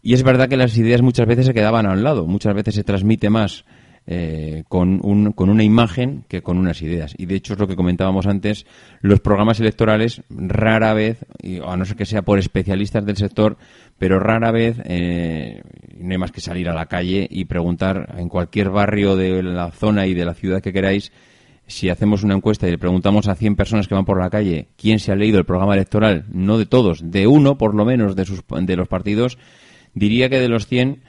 Y 0.02 0.12
es 0.12 0.22
verdad 0.22 0.48
que 0.48 0.58
las 0.58 0.76
ideas 0.76 1.00
muchas 1.00 1.26
veces 1.26 1.46
se 1.46 1.54
quedaban 1.54 1.86
a 1.86 1.92
un 1.92 2.02
lado, 2.02 2.26
muchas 2.26 2.54
veces 2.54 2.74
se 2.74 2.84
transmite 2.84 3.30
más 3.30 3.64
eh, 4.06 4.64
con, 4.68 5.00
un, 5.02 5.32
con 5.32 5.48
una 5.48 5.64
imagen 5.64 6.24
que 6.28 6.42
con 6.42 6.58
unas 6.58 6.82
ideas. 6.82 7.14
Y 7.16 7.26
de 7.26 7.36
hecho 7.36 7.54
es 7.54 7.58
lo 7.58 7.66
que 7.66 7.76
comentábamos 7.76 8.26
antes, 8.26 8.66
los 9.00 9.20
programas 9.20 9.60
electorales 9.60 10.22
rara 10.28 10.92
vez, 10.92 11.24
a 11.66 11.76
no 11.76 11.84
ser 11.84 11.96
que 11.96 12.04
sea 12.04 12.22
por 12.22 12.38
especialistas 12.38 13.06
del 13.06 13.16
sector, 13.16 13.56
pero 13.98 14.20
rara 14.20 14.50
vez 14.50 14.76
eh, 14.84 15.62
no 15.98 16.12
hay 16.12 16.18
más 16.18 16.32
que 16.32 16.40
salir 16.40 16.68
a 16.68 16.74
la 16.74 16.86
calle 16.86 17.26
y 17.30 17.46
preguntar 17.46 18.14
en 18.18 18.28
cualquier 18.28 18.70
barrio 18.70 19.16
de 19.16 19.42
la 19.42 19.70
zona 19.70 20.06
y 20.06 20.14
de 20.14 20.24
la 20.24 20.34
ciudad 20.34 20.60
que 20.60 20.72
queráis, 20.72 21.10
si 21.66 21.88
hacemos 21.88 22.22
una 22.24 22.34
encuesta 22.34 22.68
y 22.68 22.72
le 22.72 22.78
preguntamos 22.78 23.26
a 23.28 23.34
100 23.34 23.56
personas 23.56 23.88
que 23.88 23.94
van 23.94 24.04
por 24.04 24.20
la 24.20 24.28
calle 24.30 24.68
quién 24.76 24.98
se 24.98 25.12
ha 25.12 25.16
leído 25.16 25.38
el 25.38 25.46
programa 25.46 25.74
electoral, 25.74 26.26
no 26.30 26.58
de 26.58 26.66
todos, 26.66 27.10
de 27.10 27.26
uno 27.26 27.56
por 27.56 27.74
lo 27.74 27.84
menos 27.84 28.16
de, 28.16 28.26
sus, 28.26 28.42
de 28.46 28.76
los 28.76 28.88
partidos, 28.88 29.38
diría 29.94 30.28
que 30.28 30.40
de 30.40 30.48
los 30.48 30.66
100 30.66 31.00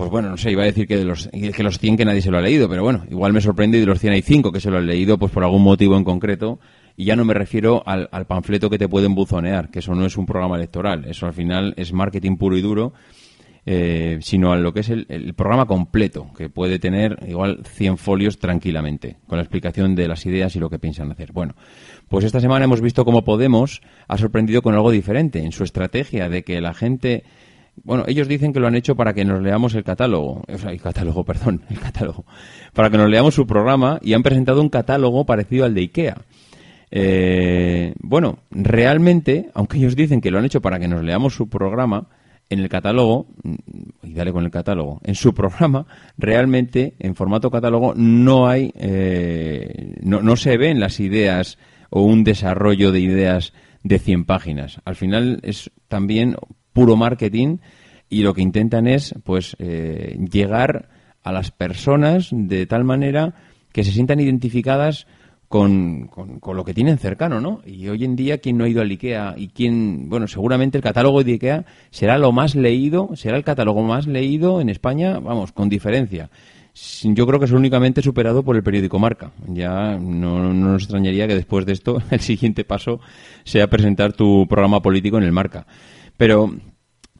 pues 0.00 0.10
bueno, 0.10 0.30
no 0.30 0.38
sé, 0.38 0.50
iba 0.50 0.62
a 0.62 0.64
decir 0.64 0.88
que 0.88 0.96
de 0.96 1.04
los, 1.04 1.28
que 1.28 1.62
los 1.62 1.78
100 1.78 1.98
que 1.98 2.06
nadie 2.06 2.22
se 2.22 2.30
lo 2.30 2.38
ha 2.38 2.40
leído, 2.40 2.70
pero 2.70 2.82
bueno, 2.82 3.04
igual 3.10 3.34
me 3.34 3.42
sorprende 3.42 3.76
y 3.76 3.80
de 3.80 3.86
los 3.86 4.00
100 4.00 4.14
hay 4.14 4.22
5 4.22 4.50
que 4.50 4.58
se 4.58 4.70
lo 4.70 4.78
han 4.78 4.86
leído, 4.86 5.18
pues 5.18 5.30
por 5.30 5.44
algún 5.44 5.62
motivo 5.62 5.94
en 5.94 6.04
concreto. 6.04 6.58
Y 6.96 7.04
ya 7.04 7.16
no 7.16 7.26
me 7.26 7.34
refiero 7.34 7.82
al, 7.84 8.08
panfleto 8.26 8.70
que 8.70 8.78
te 8.78 8.88
pueden 8.88 9.14
buzonear, 9.14 9.70
que 9.70 9.80
eso 9.80 9.94
no 9.94 10.06
es 10.06 10.16
un 10.16 10.24
programa 10.24 10.56
electoral, 10.56 11.04
eso 11.04 11.26
al 11.26 11.34
final 11.34 11.74
es 11.76 11.92
marketing 11.92 12.38
puro 12.38 12.56
y 12.56 12.62
duro. 12.62 12.94
eh, 13.66 14.18
sino 14.22 14.52
a 14.52 14.56
lo 14.56 14.72
que 14.72 14.80
es 14.80 14.88
el, 14.88 15.34
programa 15.36 15.66
completo, 15.66 16.32
que 16.34 16.48
puede 16.48 16.78
tener 16.78 17.18
igual 17.28 17.60
100 17.66 17.98
folios 17.98 18.38
tranquilamente, 18.38 19.18
con 19.26 19.36
la 19.36 19.42
explicación 19.42 19.94
de 19.94 20.08
las 20.08 20.24
ideas 20.24 20.56
y 20.56 20.60
lo 20.60 20.70
que 20.70 20.78
piensan 20.78 21.12
hacer. 21.12 21.32
Bueno, 21.32 21.56
pues 22.08 22.24
esta 22.24 22.40
semana 22.40 22.64
hemos 22.64 22.80
visto 22.80 23.04
cómo 23.04 23.22
Podemos 23.22 23.82
ha 24.08 24.16
sorprendido 24.16 24.62
con 24.62 24.74
algo 24.74 24.90
diferente 24.90 25.40
en 25.40 25.52
su 25.52 25.62
estrategia 25.62 26.30
de 26.30 26.42
que 26.42 26.62
la 26.62 26.72
gente 26.72 27.22
bueno, 27.84 28.04
ellos 28.06 28.28
dicen 28.28 28.52
que 28.52 28.60
lo 28.60 28.66
han 28.66 28.74
hecho 28.74 28.96
para 28.96 29.14
que 29.14 29.24
nos 29.24 29.42
leamos 29.42 29.74
el 29.74 29.84
catálogo, 29.84 30.42
el 30.46 30.80
catálogo, 30.80 31.24
perdón, 31.26 31.62
el 31.68 31.78
catálogo, 31.78 32.24
para 32.72 32.90
que 32.90 32.98
nos 32.98 33.08
leamos 33.08 33.34
su 33.34 33.46
programa 33.46 33.98
y 34.02 34.14
han 34.14 34.22
presentado 34.22 34.60
un 34.60 34.68
catálogo 34.68 35.24
parecido 35.24 35.64
al 35.64 35.74
de 35.74 35.80
IKEA. 35.82 36.16
Eh, 36.90 37.94
bueno, 38.00 38.38
realmente, 38.50 39.50
aunque 39.54 39.78
ellos 39.78 39.94
dicen 39.94 40.20
que 40.20 40.30
lo 40.30 40.38
han 40.38 40.44
hecho 40.44 40.60
para 40.60 40.78
que 40.78 40.88
nos 40.88 41.04
leamos 41.04 41.34
su 41.34 41.48
programa, 41.48 42.08
en 42.50 42.58
el 42.58 42.68
catálogo, 42.68 43.28
mm, 43.44 43.54
y 44.02 44.12
dale 44.12 44.32
con 44.32 44.44
el 44.44 44.50
catálogo, 44.50 45.00
en 45.04 45.14
su 45.14 45.32
programa, 45.34 45.86
realmente, 46.18 46.94
en 46.98 47.14
formato 47.14 47.50
catálogo, 47.50 47.94
no 47.94 48.48
hay, 48.48 48.72
eh, 48.74 49.94
no, 50.02 50.20
no 50.20 50.36
se 50.36 50.58
ven 50.58 50.80
las 50.80 51.00
ideas 51.00 51.58
o 51.90 52.02
un 52.02 52.24
desarrollo 52.24 52.92
de 52.92 53.00
ideas 53.00 53.52
de 53.82 53.98
100 53.98 54.24
páginas. 54.24 54.80
Al 54.84 54.96
final 54.96 55.40
es 55.42 55.70
también 55.88 56.36
puro 56.72 56.96
marketing 56.96 57.58
y 58.08 58.22
lo 58.22 58.34
que 58.34 58.42
intentan 58.42 58.86
es 58.86 59.14
pues 59.24 59.56
eh, 59.58 60.18
llegar 60.30 60.88
a 61.22 61.32
las 61.32 61.50
personas 61.50 62.30
de 62.32 62.66
tal 62.66 62.84
manera 62.84 63.34
que 63.72 63.84
se 63.84 63.92
sientan 63.92 64.20
identificadas 64.20 65.06
con, 65.48 66.06
con, 66.06 66.56
lo 66.56 66.64
que 66.64 66.74
tienen 66.74 66.98
cercano, 66.98 67.40
¿no? 67.40 67.60
Y 67.66 67.88
hoy 67.88 68.04
en 68.04 68.14
día, 68.14 68.38
quien 68.38 68.56
no 68.56 68.64
ha 68.64 68.68
ido 68.68 68.82
al 68.82 68.90
IKEA 68.90 69.34
y 69.36 69.48
quien, 69.48 70.08
bueno, 70.08 70.28
seguramente 70.28 70.78
el 70.78 70.82
catálogo 70.82 71.24
de 71.24 71.32
IKEA 71.32 71.64
será 71.90 72.18
lo 72.18 72.30
más 72.30 72.54
leído, 72.54 73.10
será 73.16 73.36
el 73.36 73.42
catálogo 73.42 73.82
más 73.82 74.06
leído 74.06 74.60
en 74.60 74.68
España, 74.68 75.18
vamos, 75.18 75.50
con 75.50 75.68
diferencia. 75.68 76.30
Yo 77.02 77.26
creo 77.26 77.40
que 77.40 77.46
es 77.46 77.50
únicamente 77.50 78.00
superado 78.00 78.44
por 78.44 78.54
el 78.54 78.62
periódico 78.62 79.00
Marca. 79.00 79.32
Ya 79.48 79.98
no, 79.98 80.38
no 80.38 80.54
nos 80.54 80.84
extrañaría 80.84 81.26
que 81.26 81.34
después 81.34 81.66
de 81.66 81.72
esto 81.72 81.98
el 82.12 82.20
siguiente 82.20 82.64
paso 82.64 83.00
sea 83.42 83.68
presentar 83.68 84.12
tu 84.12 84.46
programa 84.48 84.80
político 84.80 85.18
en 85.18 85.24
el 85.24 85.32
Marca. 85.32 85.66
Pero 86.20 86.50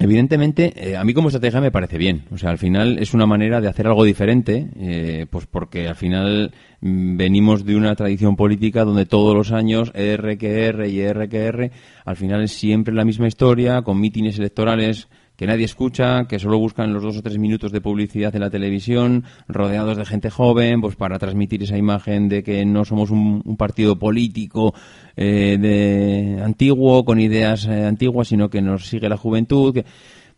Evidentemente, 0.02 0.72
eh, 0.76 0.96
a 0.96 1.04
mí 1.04 1.12
como 1.12 1.28
estrategia 1.28 1.60
me 1.60 1.70
parece 1.70 1.98
bien. 1.98 2.24
O 2.30 2.38
sea, 2.38 2.48
al 2.48 2.56
final 2.56 2.98
es 2.98 3.12
una 3.12 3.26
manera 3.26 3.60
de 3.60 3.68
hacer 3.68 3.86
algo 3.86 4.02
diferente, 4.02 4.70
eh, 4.76 5.26
pues 5.28 5.46
porque 5.46 5.88
al 5.88 5.94
final 5.94 6.54
mm, 6.80 7.18
venimos 7.18 7.66
de 7.66 7.76
una 7.76 7.94
tradición 7.94 8.34
política 8.34 8.86
donde 8.86 9.04
todos 9.04 9.34
los 9.34 9.52
años 9.52 9.92
RQR 9.92 10.86
y 10.86 11.06
RQR, 11.06 11.70
al 12.06 12.16
final 12.16 12.44
es 12.44 12.52
siempre 12.52 12.94
la 12.94 13.04
misma 13.04 13.28
historia, 13.28 13.82
con 13.82 14.00
mítines 14.00 14.38
electorales 14.38 15.08
que 15.40 15.46
nadie 15.46 15.64
escucha, 15.64 16.26
que 16.28 16.38
solo 16.38 16.58
buscan 16.58 16.92
los 16.92 17.02
dos 17.02 17.16
o 17.16 17.22
tres 17.22 17.38
minutos 17.38 17.72
de 17.72 17.80
publicidad 17.80 18.34
en 18.36 18.42
la 18.42 18.50
televisión, 18.50 19.24
rodeados 19.48 19.96
de 19.96 20.04
gente 20.04 20.28
joven, 20.28 20.82
pues 20.82 20.96
para 20.96 21.18
transmitir 21.18 21.62
esa 21.62 21.78
imagen 21.78 22.28
de 22.28 22.42
que 22.42 22.66
no 22.66 22.84
somos 22.84 23.10
un, 23.10 23.56
partido 23.56 23.98
político 23.98 24.74
eh, 25.16 25.56
de 25.58 26.42
antiguo, 26.44 27.06
con 27.06 27.18
ideas 27.20 27.64
eh, 27.64 27.86
antiguas, 27.86 28.28
sino 28.28 28.50
que 28.50 28.60
nos 28.60 28.86
sigue 28.86 29.08
la 29.08 29.16
juventud. 29.16 29.80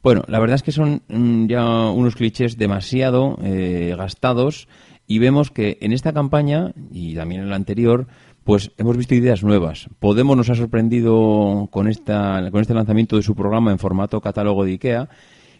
Bueno, 0.05 0.23
la 0.29 0.39
verdad 0.39 0.55
es 0.55 0.63
que 0.63 0.71
son 0.71 1.03
mm, 1.09 1.47
ya 1.49 1.65
unos 1.91 2.15
clichés 2.15 2.57
demasiado 2.57 3.41
eh, 3.43 3.97
gastados 3.99 4.69
y 5.09 5.19
vemos 5.19 5.51
que 5.51 5.79
en 5.81 5.91
esta 5.91 6.13
campaña 6.13 6.75
y 6.93 7.17
también 7.17 7.41
en 7.41 7.51
la 7.51 7.57
anterior 7.57 8.07
pues 8.45 8.73
hemos 8.79 8.97
visto 8.97 9.15
ideas 9.15 9.43
nuevas. 9.43 9.89
Podemos 9.99 10.37
nos 10.37 10.51
ha 10.51 10.55
sorprendido 10.55 11.69
con, 11.71 11.89
esta, 11.89 12.49
con 12.51 12.61
este 12.61 12.75
lanzamiento 12.75 13.17
de 13.17 13.23
su 13.23 13.35
programa 13.35 13.71
en 13.71 13.79
formato 13.79 14.21
catálogo 14.21 14.65
de 14.65 14.73
IKEA. 14.73 15.09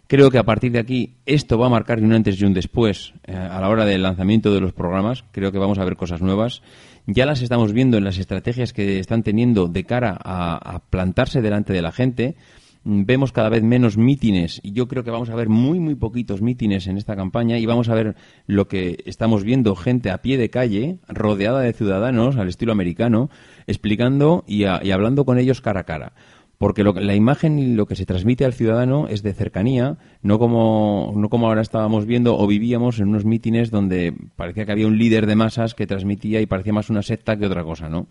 Creo 0.07 0.29
que 0.29 0.37
a 0.37 0.43
partir 0.43 0.73
de 0.73 0.79
aquí 0.79 1.15
esto 1.25 1.57
va 1.57 1.67
a 1.67 1.69
marcar 1.69 1.99
un 2.01 2.13
antes 2.13 2.39
y 2.39 2.45
un 2.45 2.53
después 2.53 3.13
eh, 3.25 3.35
a 3.35 3.59
la 3.61 3.69
hora 3.69 3.85
del 3.85 4.03
lanzamiento 4.03 4.53
de 4.53 4.59
los 4.59 4.73
programas. 4.73 5.23
Creo 5.31 5.51
que 5.51 5.59
vamos 5.59 5.79
a 5.79 5.85
ver 5.85 5.95
cosas 5.95 6.21
nuevas. 6.21 6.61
Ya 7.05 7.25
las 7.25 7.41
estamos 7.41 7.73
viendo 7.73 7.97
en 7.97 8.03
las 8.03 8.17
estrategias 8.17 8.73
que 8.73 8.99
están 8.99 9.23
teniendo 9.23 9.67
de 9.67 9.83
cara 9.85 10.17
a 10.23 10.81
plantarse 10.89 11.41
delante 11.41 11.73
de 11.73 11.81
la 11.81 11.91
gente 11.91 12.35
vemos 12.83 13.31
cada 13.31 13.49
vez 13.49 13.63
menos 13.63 13.97
mítines 13.97 14.59
y 14.63 14.73
yo 14.73 14.87
creo 14.87 15.03
que 15.03 15.11
vamos 15.11 15.29
a 15.29 15.35
ver 15.35 15.49
muy 15.49 15.79
muy 15.79 15.95
poquitos 15.95 16.41
mítines 16.41 16.87
en 16.87 16.97
esta 16.97 17.15
campaña 17.15 17.57
y 17.57 17.65
vamos 17.65 17.89
a 17.89 17.95
ver 17.95 18.15
lo 18.45 18.67
que 18.67 19.03
estamos 19.05 19.43
viendo 19.43 19.75
gente 19.75 20.11
a 20.11 20.21
pie 20.21 20.37
de 20.37 20.49
calle 20.49 20.99
rodeada 21.07 21.61
de 21.61 21.73
ciudadanos 21.73 22.35
al 22.35 22.49
estilo 22.49 22.71
americano 22.71 23.29
explicando 23.67 24.43
y, 24.47 24.65
hablando 24.65 25.25
con 25.25 25.39
ellos 25.39 25.61
cara 25.61 25.81
a 25.81 25.85
cara 25.85 26.13
porque 26.57 26.83
la 26.83 27.15
imagen 27.15 27.59
y 27.59 27.73
lo 27.73 27.87
que 27.87 27.95
se 27.95 28.05
transmite 28.05 28.45
al 28.45 28.53
ciudadano 28.53 29.09
es 29.09 29.21
de 29.21 29.33
cercanía, 29.33 29.97
no 30.21 30.39
como, 30.39 31.11
no 31.13 31.27
como 31.27 31.47
ahora 31.47 31.61
estábamos 31.61 32.05
viendo 32.05 32.37
o 32.37 32.47
vivíamos 32.47 32.99
en 32.99 33.09
unos 33.09 33.25
mítines 33.25 33.69
donde 33.69 34.15
parecía 34.37 34.65
que 34.65 34.71
había 34.71 34.87
un 34.87 34.97
líder 34.97 35.25
de 35.25 35.35
masas 35.35 35.73
que 35.73 35.87
transmitía 35.87 36.39
y 36.39 36.45
parecía 36.45 36.71
más 36.71 36.89
una 36.89 37.01
secta 37.01 37.35
que 37.35 37.47
otra 37.47 37.65
cosa, 37.65 37.89
¿no? 37.89 38.07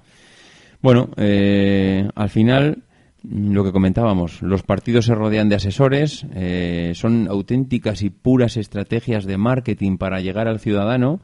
Bueno, 0.82 1.08
eh, 1.16 2.06
al 2.14 2.28
final 2.28 2.82
lo 3.22 3.64
que 3.64 3.72
comentábamos, 3.72 4.42
los 4.42 4.62
partidos 4.62 5.06
se 5.06 5.14
rodean 5.14 5.48
de 5.48 5.56
asesores, 5.56 6.26
eh, 6.34 6.92
son 6.94 7.28
auténticas 7.28 8.02
y 8.02 8.10
puras 8.10 8.56
estrategias 8.56 9.24
de 9.24 9.36
marketing 9.36 9.96
para 9.96 10.20
llegar 10.20 10.48
al 10.48 10.60
ciudadano. 10.60 11.20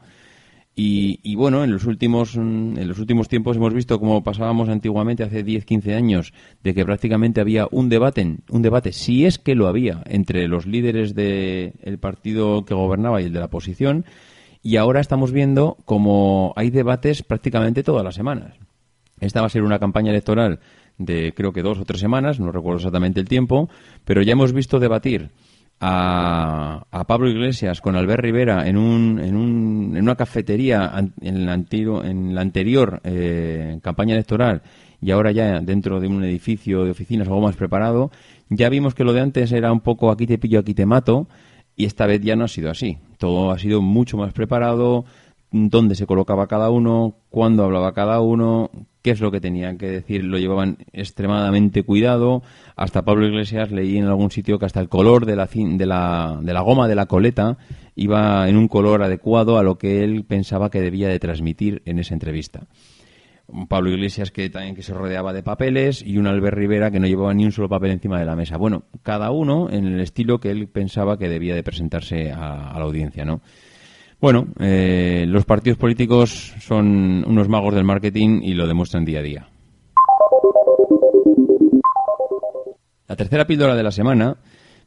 Y, 0.81 1.35
bueno, 1.35 1.65
en 1.65 1.73
los 1.73 1.83
últimos 1.83 2.37
en 2.37 2.87
los 2.87 2.99
últimos 2.99 3.27
tiempos 3.27 3.57
hemos 3.57 3.73
visto 3.73 3.99
como 3.99 4.23
pasábamos 4.23 4.69
antiguamente 4.69 5.23
hace 5.23 5.43
10, 5.43 5.65
15 5.65 5.93
años 5.93 6.33
de 6.63 6.73
que 6.73 6.85
prácticamente 6.85 7.41
había 7.41 7.67
un 7.69 7.89
debate, 7.89 8.37
un 8.49 8.61
debate 8.61 8.93
si 8.93 9.25
es 9.25 9.39
que 9.39 9.55
lo 9.55 9.67
había 9.67 10.01
entre 10.05 10.47
los 10.47 10.65
líderes 10.65 11.15
del 11.15 11.97
partido 11.99 12.63
que 12.63 12.75
gobernaba 12.75 13.21
y 13.21 13.25
el 13.25 13.33
de 13.33 13.39
la 13.39 13.47
oposición 13.47 14.05
y 14.63 14.77
ahora 14.77 15.01
estamos 15.01 15.33
viendo 15.33 15.75
como 15.83 16.53
hay 16.55 16.69
debates 16.69 17.23
prácticamente 17.23 17.83
todas 17.83 18.05
las 18.05 18.15
semanas. 18.15 18.53
Esta 19.19 19.41
va 19.41 19.47
a 19.47 19.49
ser 19.49 19.63
una 19.63 19.79
campaña 19.79 20.11
electoral 20.11 20.61
de 20.99 21.33
creo 21.33 21.51
que 21.51 21.63
dos 21.63 21.79
o 21.79 21.85
tres 21.85 21.99
semanas, 21.99 22.39
no 22.39 22.51
recuerdo 22.51 22.77
exactamente 22.77 23.19
el 23.19 23.27
tiempo, 23.27 23.69
pero 24.05 24.21
ya 24.21 24.33
hemos 24.33 24.53
visto 24.53 24.79
debatir 24.79 25.31
a, 25.79 26.85
a 26.91 27.07
Pablo 27.07 27.29
Iglesias 27.29 27.81
con 27.81 27.95
Albert 27.95 28.21
Rivera 28.21 28.67
en, 28.67 28.77
un, 28.77 29.19
en, 29.19 29.35
un, 29.35 29.93
en 29.95 30.03
una 30.03 30.15
cafetería 30.15 30.91
en 31.21 31.45
la, 31.45 31.53
en 31.53 32.35
la 32.35 32.41
anterior 32.41 33.01
eh, 33.03 33.79
campaña 33.81 34.13
electoral 34.13 34.61
y 35.01 35.11
ahora 35.11 35.31
ya 35.31 35.61
dentro 35.61 35.99
de 35.99 36.07
un 36.07 36.23
edificio 36.23 36.83
de 36.83 36.91
oficinas 36.91 37.27
algo 37.27 37.41
más 37.41 37.55
preparado, 37.55 38.11
ya 38.49 38.69
vimos 38.69 38.93
que 38.93 39.03
lo 39.05 39.13
de 39.13 39.21
antes 39.21 39.51
era 39.51 39.71
un 39.71 39.79
poco 39.79 40.11
aquí 40.11 40.27
te 40.27 40.37
pillo, 40.37 40.59
aquí 40.59 40.73
te 40.73 40.85
mato, 40.85 41.29
y 41.75 41.85
esta 41.85 42.05
vez 42.05 42.19
ya 42.21 42.35
no 42.35 42.43
ha 42.43 42.49
sido 42.49 42.69
así. 42.69 42.97
Todo 43.17 43.51
ha 43.51 43.57
sido 43.57 43.81
mucho 43.81 44.17
más 44.17 44.33
preparado, 44.33 45.05
dónde 45.51 45.95
se 45.95 46.05
colocaba 46.05 46.47
cada 46.47 46.69
uno, 46.69 47.15
cuándo 47.29 47.63
hablaba 47.63 47.93
cada 47.93 48.21
uno, 48.21 48.69
qué 49.01 49.11
es 49.11 49.21
lo 49.21 49.31
que 49.31 49.41
tenían 49.41 49.77
que 49.77 49.87
decir, 49.87 50.23
lo 50.23 50.37
llevaban 50.37 50.77
extremadamente 50.93 51.83
cuidado. 51.83 52.43
Hasta 52.75 53.03
Pablo 53.03 53.27
Iglesias 53.27 53.71
leí 53.71 53.97
en 53.97 54.05
algún 54.05 54.31
sitio 54.31 54.59
que 54.59 54.65
hasta 54.65 54.79
el 54.79 54.89
color 54.89 55.25
de 55.25 55.35
la, 55.35 55.47
de 55.51 55.85
la, 55.85 56.39
de 56.41 56.53
la 56.53 56.61
goma 56.61 56.87
de 56.87 56.95
la 56.95 57.07
coleta 57.07 57.57
iba 57.95 58.47
en 58.47 58.57
un 58.57 58.67
color 58.67 59.03
adecuado 59.03 59.57
a 59.57 59.63
lo 59.63 59.77
que 59.77 60.03
él 60.03 60.23
pensaba 60.25 60.69
que 60.69 60.81
debía 60.81 61.07
de 61.07 61.19
transmitir 61.19 61.81
en 61.85 61.99
esa 61.99 62.13
entrevista. 62.13 62.67
Pablo 63.67 63.89
Iglesias 63.89 64.29
que 64.29 64.47
también 64.51 64.75
que 64.75 64.83
se 64.83 64.93
rodeaba 64.93 65.33
de 65.33 65.41
papeles 65.41 66.03
y 66.05 66.19
un 66.19 66.27
Albert 66.27 66.55
Rivera 66.55 66.91
que 66.91 66.99
no 66.99 67.07
llevaba 67.07 67.33
ni 67.33 67.45
un 67.45 67.51
solo 67.51 67.67
papel 67.67 67.89
encima 67.89 68.19
de 68.19 68.25
la 68.25 68.35
mesa. 68.35 68.57
Bueno, 68.57 68.83
cada 69.01 69.31
uno 69.31 69.71
en 69.71 69.87
el 69.87 69.99
estilo 70.01 70.39
que 70.39 70.51
él 70.51 70.67
pensaba 70.67 71.17
que 71.17 71.29
debía 71.29 71.55
de 71.55 71.63
presentarse 71.63 72.31
a 72.31 72.75
la 72.77 72.85
audiencia, 72.85 73.25
¿no? 73.25 73.41
Bueno, 74.21 74.47
eh, 74.59 75.25
los 75.27 75.45
partidos 75.45 75.77
políticos 75.77 76.53
son 76.59 77.23
unos 77.25 77.47
magos 77.47 77.73
del 77.73 77.85
marketing 77.85 78.41
y 78.43 78.53
lo 78.53 78.67
demuestran 78.67 79.05
día 79.05 79.19
a 79.19 79.23
día. 79.23 79.47
La 83.07 83.15
tercera 83.15 83.47
píldora 83.47 83.75
de 83.75 83.83
la 83.83 83.91
semana 83.91 84.35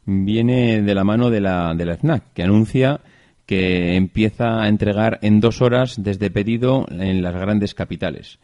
viene 0.05 0.83
de 0.83 0.95
la 0.95 1.03
mano 1.03 1.31
de 1.31 1.41
la, 1.41 1.73
de 1.73 1.85
la 1.85 1.97
FNAC, 1.97 2.33
que 2.33 2.43
anuncia 2.43 3.01
que 3.47 3.95
empieza 3.95 4.61
a 4.61 4.69
entregar 4.69 5.19
en 5.23 5.39
dos 5.39 5.61
horas 5.61 5.95
desde 6.01 6.29
pedido 6.29 6.85
en 6.89 7.21
las 7.21 7.33
grandes 7.33 7.73
capitales. 7.73 8.39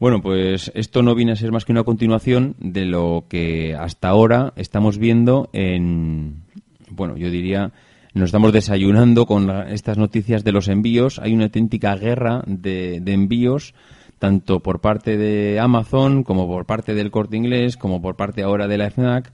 Bueno, 0.00 0.20
pues 0.20 0.72
esto 0.74 1.02
no 1.02 1.14
viene 1.14 1.32
a 1.32 1.36
ser 1.36 1.52
más 1.52 1.64
que 1.64 1.72
una 1.72 1.84
continuación 1.84 2.56
de 2.58 2.84
lo 2.84 3.24
que 3.28 3.74
hasta 3.74 4.08
ahora 4.08 4.52
estamos 4.56 4.98
viendo 4.98 5.48
en, 5.52 6.42
bueno, 6.90 7.16
yo 7.16 7.30
diría 7.30 7.72
nos 8.14 8.28
estamos 8.28 8.52
desayunando 8.52 9.26
con 9.26 9.50
estas 9.68 9.98
noticias 9.98 10.44
de 10.44 10.52
los 10.52 10.68
envíos. 10.68 11.18
Hay 11.18 11.34
una 11.34 11.44
auténtica 11.44 11.96
guerra 11.96 12.44
de, 12.46 13.02
envíos, 13.06 13.74
tanto 14.20 14.60
por 14.60 14.80
parte 14.80 15.16
de 15.16 15.58
Amazon 15.58 16.22
como 16.22 16.46
por 16.46 16.64
parte 16.64 16.94
del 16.94 17.10
Corte 17.10 17.36
Inglés, 17.36 17.76
como 17.76 18.00
por 18.00 18.14
parte 18.14 18.44
ahora 18.44 18.68
de 18.68 18.78
la 18.78 18.90
FNAC, 18.90 19.32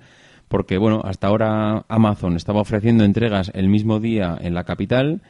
porque 0.48 0.78
bueno, 0.78 1.02
hasta 1.04 1.26
ahora 1.26 1.84
Amazon 1.88 2.36
estaba 2.36 2.62
ofreciendo 2.62 3.04
entregas 3.04 3.52
el 3.54 3.68
mismo 3.68 4.00
día 4.00 4.36
en 4.40 4.54
la 4.54 4.64
capital 4.64 5.20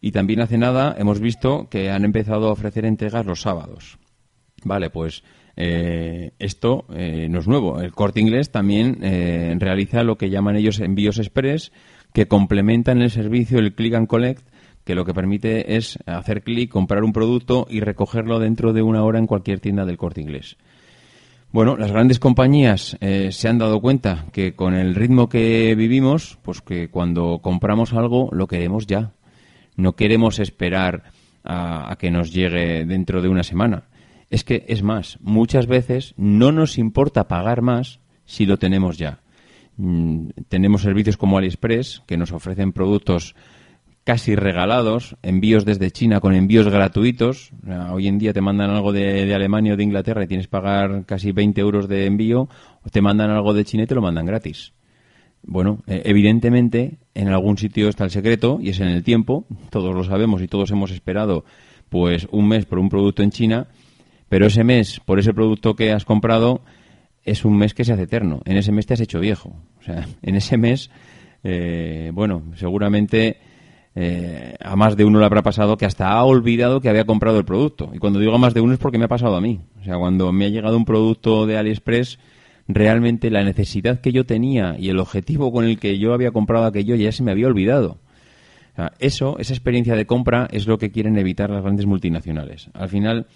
y 0.00 0.12
también 0.12 0.40
hace 0.40 0.56
nada 0.56 0.94
hemos 0.96 1.18
visto 1.18 1.68
que 1.68 1.90
han 1.90 2.04
empezado 2.04 2.48
a 2.48 2.52
ofrecer 2.52 2.84
entregas 2.84 3.26
los 3.26 3.42
sábados. 3.42 3.98
Vale, 4.64 4.90
pues 4.90 5.24
eh, 5.56 6.32
esto 6.38 6.86
eh, 6.94 7.26
no 7.28 7.40
es 7.40 7.48
nuevo. 7.48 7.80
El 7.80 7.92
Corte 7.92 8.20
Inglés 8.20 8.50
también 8.50 8.98
eh, 9.02 9.54
realiza 9.58 10.02
lo 10.04 10.16
que 10.16 10.30
llaman 10.30 10.56
ellos 10.56 10.80
envíos 10.80 11.18
express, 11.18 11.72
que 12.12 12.28
complementan 12.28 13.02
el 13.02 13.10
servicio 13.10 13.58
el 13.58 13.74
click 13.74 13.94
and 13.94 14.06
collect 14.06 14.46
que 14.84 14.94
lo 14.94 15.04
que 15.04 15.14
permite 15.14 15.76
es 15.76 15.98
hacer 16.06 16.42
clic, 16.42 16.70
comprar 16.70 17.04
un 17.04 17.12
producto 17.12 17.66
y 17.70 17.80
recogerlo 17.80 18.38
dentro 18.38 18.72
de 18.72 18.82
una 18.82 19.04
hora 19.04 19.18
en 19.18 19.26
cualquier 19.26 19.60
tienda 19.60 19.84
del 19.84 19.96
corte 19.96 20.20
inglés. 20.20 20.56
Bueno, 21.52 21.76
las 21.76 21.92
grandes 21.92 22.18
compañías 22.18 22.96
eh, 23.00 23.30
se 23.30 23.48
han 23.48 23.58
dado 23.58 23.80
cuenta 23.80 24.24
que 24.32 24.54
con 24.54 24.74
el 24.74 24.94
ritmo 24.94 25.28
que 25.28 25.74
vivimos, 25.74 26.38
pues 26.42 26.62
que 26.62 26.88
cuando 26.88 27.40
compramos 27.42 27.92
algo 27.92 28.30
lo 28.32 28.46
queremos 28.46 28.86
ya. 28.86 29.12
No 29.76 29.92
queremos 29.92 30.38
esperar 30.38 31.04
a, 31.44 31.94
que 31.98 32.10
nos 32.10 32.32
llegue 32.32 32.84
dentro 32.84 33.20
de 33.20 33.28
una 33.28 33.42
semana. 33.42 33.84
Es 34.30 34.44
que, 34.44 34.64
es 34.68 34.82
más, 34.82 35.18
muchas 35.20 35.66
veces 35.66 36.14
no 36.16 36.52
nos 36.52 36.78
importa 36.78 37.28
pagar 37.28 37.60
más 37.60 38.00
si 38.24 38.46
lo 38.46 38.56
tenemos 38.56 38.96
ya. 38.96 39.21
Mm, 39.84 40.28
tenemos 40.48 40.82
servicios 40.82 41.16
como 41.16 41.36
AliExpress 41.38 42.04
que 42.06 42.16
nos 42.16 42.30
ofrecen 42.30 42.72
productos 42.72 43.34
casi 44.04 44.36
regalados, 44.36 45.16
envíos 45.22 45.64
desde 45.64 45.90
China 45.90 46.20
con 46.20 46.34
envíos 46.34 46.68
gratuitos. 46.68 47.50
hoy 47.90 48.06
en 48.06 48.16
día 48.18 48.32
te 48.32 48.40
mandan 48.40 48.70
algo 48.70 48.92
de, 48.92 49.34
Alemania 49.34 49.74
o 49.74 49.76
de 49.76 49.82
Inglaterra 49.82 50.22
y 50.22 50.28
tienes 50.28 50.46
que 50.46 50.52
pagar 50.52 51.04
casi 51.04 51.32
20 51.32 51.60
euros 51.60 51.88
de 51.88 52.06
envío, 52.06 52.48
o 52.84 52.90
te 52.92 53.02
mandan 53.02 53.30
algo 53.30 53.54
de 53.54 53.64
China 53.64 53.82
y 53.82 53.86
te 53.88 53.96
lo 53.96 54.02
mandan 54.02 54.24
gratis. 54.24 54.72
Bueno, 55.42 55.82
eh, 55.88 56.02
evidentemente 56.04 56.98
en 57.14 57.26
algún 57.26 57.58
sitio 57.58 57.88
está 57.88 58.04
el 58.04 58.12
secreto 58.12 58.58
y 58.62 58.68
es 58.68 58.78
en 58.78 58.86
el 58.86 59.02
tiempo, 59.02 59.46
todos 59.70 59.96
lo 59.96 60.04
sabemos 60.04 60.42
y 60.42 60.46
todos 60.46 60.70
hemos 60.70 60.92
esperado 60.92 61.44
pues 61.88 62.28
un 62.30 62.46
mes 62.46 62.66
por 62.66 62.78
un 62.78 62.88
producto 62.88 63.24
en 63.24 63.32
China, 63.32 63.66
pero 64.28 64.46
ese 64.46 64.62
mes 64.62 65.00
por 65.04 65.18
ese 65.18 65.34
producto 65.34 65.74
que 65.74 65.90
has 65.90 66.04
comprado 66.04 66.62
es 67.24 67.44
un 67.44 67.56
mes 67.56 67.74
que 67.74 67.84
se 67.84 67.92
hace 67.92 68.02
eterno. 68.02 68.40
En 68.44 68.56
ese 68.56 68.72
mes 68.72 68.86
te 68.86 68.94
has 68.94 69.00
hecho 69.00 69.20
viejo. 69.20 69.54
O 69.80 69.82
sea, 69.82 70.06
en 70.22 70.34
ese 70.34 70.56
mes, 70.56 70.90
eh, 71.44 72.10
bueno, 72.12 72.42
seguramente 72.56 73.38
eh, 73.94 74.56
a 74.60 74.74
más 74.76 74.96
de 74.96 75.04
uno 75.04 75.18
le 75.18 75.26
habrá 75.26 75.42
pasado 75.42 75.76
que 75.76 75.84
hasta 75.84 76.10
ha 76.10 76.24
olvidado 76.24 76.80
que 76.80 76.88
había 76.88 77.04
comprado 77.04 77.38
el 77.38 77.44
producto. 77.44 77.90
Y 77.92 77.98
cuando 77.98 78.18
digo 78.18 78.34
a 78.34 78.38
más 78.38 78.54
de 78.54 78.60
uno 78.60 78.72
es 78.72 78.78
porque 78.78 78.98
me 78.98 79.04
ha 79.04 79.08
pasado 79.08 79.36
a 79.36 79.40
mí. 79.40 79.60
O 79.80 79.84
sea, 79.84 79.96
cuando 79.96 80.32
me 80.32 80.46
ha 80.46 80.48
llegado 80.48 80.76
un 80.76 80.84
producto 80.84 81.46
de 81.46 81.56
AliExpress, 81.56 82.18
realmente 82.68 83.30
la 83.30 83.44
necesidad 83.44 84.00
que 84.00 84.12
yo 84.12 84.24
tenía 84.24 84.76
y 84.78 84.88
el 84.88 84.98
objetivo 84.98 85.52
con 85.52 85.64
el 85.64 85.78
que 85.78 85.98
yo 85.98 86.14
había 86.14 86.30
comprado 86.30 86.64
aquello 86.64 86.94
ya 86.94 87.12
se 87.12 87.22
me 87.22 87.30
había 87.30 87.46
olvidado. 87.46 87.98
eso, 88.98 89.36
esa 89.38 89.52
experiencia 89.52 89.94
de 89.94 90.06
compra 90.06 90.48
es 90.50 90.66
lo 90.66 90.78
que 90.78 90.90
quieren 90.90 91.18
evitar 91.18 91.50
las 91.50 91.62
grandes 91.62 91.86
multinacionales. 91.86 92.70
Al 92.72 92.88
final 92.88 93.26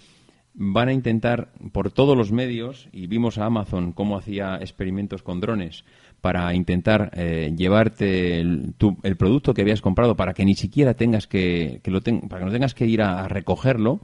van 0.59 0.89
a 0.89 0.93
intentar 0.93 1.49
por 1.71 1.91
todos 1.91 2.17
los 2.17 2.31
medios, 2.31 2.89
y 2.91 3.05
vimos 3.05 3.37
a 3.37 3.45
Amazon 3.45 3.93
cómo 3.93 4.17
hacía 4.17 4.57
experimentos 4.59 5.21
con 5.21 5.39
drones, 5.39 5.85
para 6.19 6.53
intentar 6.55 7.11
eh, 7.13 7.53
llevarte 7.55 8.39
el, 8.39 8.73
producto 9.17 9.53
que 9.53 9.61
habías 9.61 9.81
comprado 9.81 10.15
para 10.15 10.33
que 10.33 10.45
ni 10.45 10.55
siquiera 10.55 10.95
tengas 10.95 11.27
que, 11.27 11.79
lo 11.85 12.01
para 12.01 12.39
que 12.39 12.45
no 12.45 12.51
tengas 12.51 12.73
que 12.73 12.87
ir 12.87 13.03
a, 13.03 13.27
recogerlo, 13.27 14.01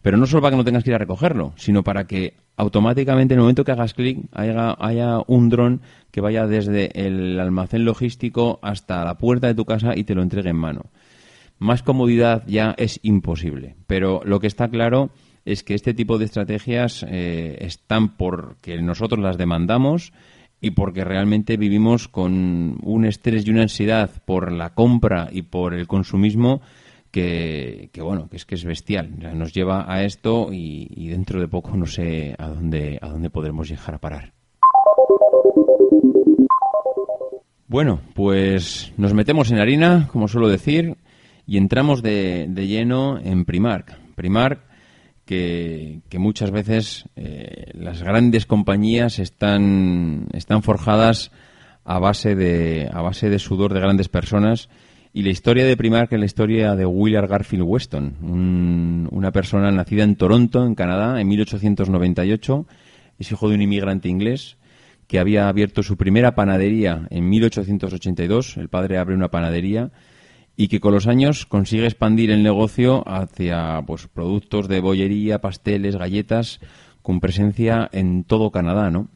pero 0.00 0.16
no 0.16 0.26
solo 0.26 0.42
para 0.42 0.52
que 0.52 0.56
no 0.58 0.64
tengas 0.64 0.84
que 0.84 0.90
ir 0.90 0.94
a 0.94 0.98
recogerlo, 0.98 1.52
sino 1.56 1.82
para 1.82 2.06
que 2.06 2.34
automáticamente 2.56 3.34
en 3.34 3.40
el 3.40 3.42
momento 3.42 3.64
que 3.64 3.72
hagas 3.72 3.94
clic 3.94 4.20
haya, 4.32 4.76
haya 4.78 5.18
un 5.26 5.48
dron 5.48 5.80
que 6.12 6.20
vaya 6.20 6.46
desde 6.46 6.90
el 7.06 7.40
almacén 7.40 7.84
logístico 7.84 8.60
hasta 8.62 9.04
la 9.04 9.18
puerta 9.18 9.48
de 9.48 9.54
tu 9.54 9.64
casa 9.64 9.96
y 9.96 10.04
te 10.04 10.14
lo 10.14 10.22
entregue 10.22 10.50
en 10.50 10.56
mano. 10.56 10.82
Más 11.58 11.82
comodidad 11.82 12.44
ya 12.46 12.74
es 12.78 13.00
imposible, 13.02 13.74
pero 13.88 14.22
lo 14.24 14.38
que 14.38 14.46
está 14.46 14.68
claro 14.68 15.10
es 15.44 15.62
que 15.62 15.74
este 15.74 15.94
tipo 15.94 16.18
de 16.18 16.26
estrategias 16.26 17.04
eh, 17.08 17.58
están 17.60 18.16
porque 18.16 18.80
nosotros 18.80 19.20
las 19.20 19.38
demandamos 19.38 20.12
y 20.60 20.72
porque 20.72 21.04
realmente 21.04 21.56
vivimos 21.56 22.08
con 22.08 22.78
un 22.82 23.04
estrés 23.04 23.46
y 23.46 23.50
una 23.50 23.62
ansiedad 23.62 24.10
por 24.24 24.52
la 24.52 24.74
compra 24.74 25.28
y 25.32 25.42
por 25.42 25.74
el 25.74 25.86
consumismo 25.86 26.60
que, 27.10 27.90
bueno, 28.02 28.28
que 28.28 28.36
es 28.36 28.44
que 28.44 28.54
es 28.54 28.64
bestial. 28.64 29.10
nos 29.36 29.52
lleva 29.52 29.92
a 29.92 30.04
esto 30.04 30.50
y, 30.52 31.08
dentro 31.08 31.40
de 31.40 31.48
poco 31.48 31.76
no 31.76 31.86
sé 31.86 32.34
a 32.38 32.48
dónde, 32.48 32.98
a 33.00 33.08
dónde 33.08 33.30
podremos 33.30 33.68
llegar 33.68 33.94
a 33.94 33.98
parar. 33.98 34.32
Bueno, 37.66 38.00
pues 38.14 38.92
nos 38.96 39.14
metemos 39.14 39.50
en 39.50 39.60
harina, 39.60 40.08
como 40.12 40.28
suelo 40.28 40.48
decir, 40.48 40.96
y 41.46 41.56
entramos 41.56 42.02
de, 42.02 42.46
de 42.48 42.66
lleno 42.66 43.18
en 43.18 43.44
Primark. 43.44 43.96
Primark 44.16 44.69
que, 45.30 46.18
muchas 46.18 46.50
veces 46.50 47.04
eh, 47.14 47.70
las 47.74 48.02
grandes 48.02 48.46
compañías 48.46 49.20
están, 49.20 50.26
están 50.32 50.64
forjadas 50.64 51.30
a 51.84 52.00
base, 52.00 52.34
de, 52.34 52.90
a 52.92 53.00
base 53.00 53.30
de 53.30 53.38
sudor 53.38 53.72
de 53.72 53.78
grandes 53.78 54.08
personas. 54.08 54.68
Y 55.12 55.22
la 55.22 55.30
historia 55.30 55.64
de 55.64 55.76
Primark 55.76 56.12
es 56.12 56.18
la 56.18 56.26
historia 56.26 56.74
de 56.74 56.84
Willard 56.84 57.28
Garfield 57.28 57.62
Weston, 57.64 59.08
una 59.12 59.30
persona 59.30 59.70
nacida 59.70 60.02
en 60.02 60.16
Toronto, 60.16 60.66
en 60.66 60.74
Canadá, 60.74 61.20
en 61.20 61.28
1898. 61.28 62.66
Es 63.20 63.30
hijo 63.30 63.48
de 63.48 63.54
un 63.54 63.62
inmigrante 63.62 64.08
inglés 64.08 64.56
que 65.06 65.20
había 65.20 65.48
abierto 65.48 65.84
su 65.84 65.96
primera 65.96 66.34
panadería 66.34 67.06
en 67.10 67.28
1882. 67.28 68.56
El 68.56 68.68
padre 68.68 68.98
abre 68.98 69.14
una 69.14 69.28
panadería 69.28 69.92
y 70.60 70.68
que 70.68 70.78
con 70.78 70.92
los 70.92 71.06
años 71.06 71.46
consigue 71.46 71.86
expandir 71.86 72.30
el 72.30 72.42
negocio 72.42 73.02
hacia 73.08 73.82
pues, 73.86 74.08
productos 74.08 74.68
de 74.68 74.80
bollería, 74.80 75.40
pasteles, 75.40 75.96
galletas, 75.96 76.60
con 77.00 77.18
presencia 77.18 77.88
en 77.92 78.24
todo 78.24 78.50
Canadá, 78.50 78.90
¿no? 78.90 79.08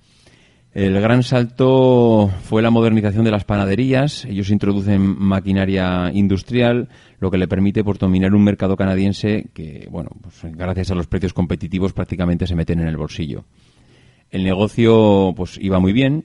El 0.73 0.99
gran 1.03 1.23
salto 1.23 2.31
fue 2.45 2.63
la 2.63 2.71
modernización 2.71 3.27
de 3.27 3.31
las 3.31 3.45
panaderías. 3.45 4.25
Ellos 4.25 4.49
introducen 4.49 5.03
maquinaria 5.03 6.11
industrial, 6.15 6.89
lo 7.21 7.31
que 7.31 7.37
le 7.37 7.47
permite 7.47 7.85
pues, 7.85 7.99
dominar 7.99 8.35
un 8.35 8.43
mercado 8.43 8.75
canadiense 8.75 9.51
que, 9.53 9.87
bueno, 9.91 10.13
pues, 10.23 10.51
gracias 10.57 10.93
a 10.93 10.95
los 10.95 11.09
precios 11.09 11.35
competitivos 11.35 11.93
prácticamente 11.93 12.47
se 12.47 12.55
meten 12.55 12.81
en 12.81 12.89
el 12.89 12.97
bolsillo. 12.97 13.45
El 14.31 14.45
negocio 14.45 15.35
pues 15.37 15.59
iba 15.61 15.79
muy 15.79 15.93
bien 15.93 16.25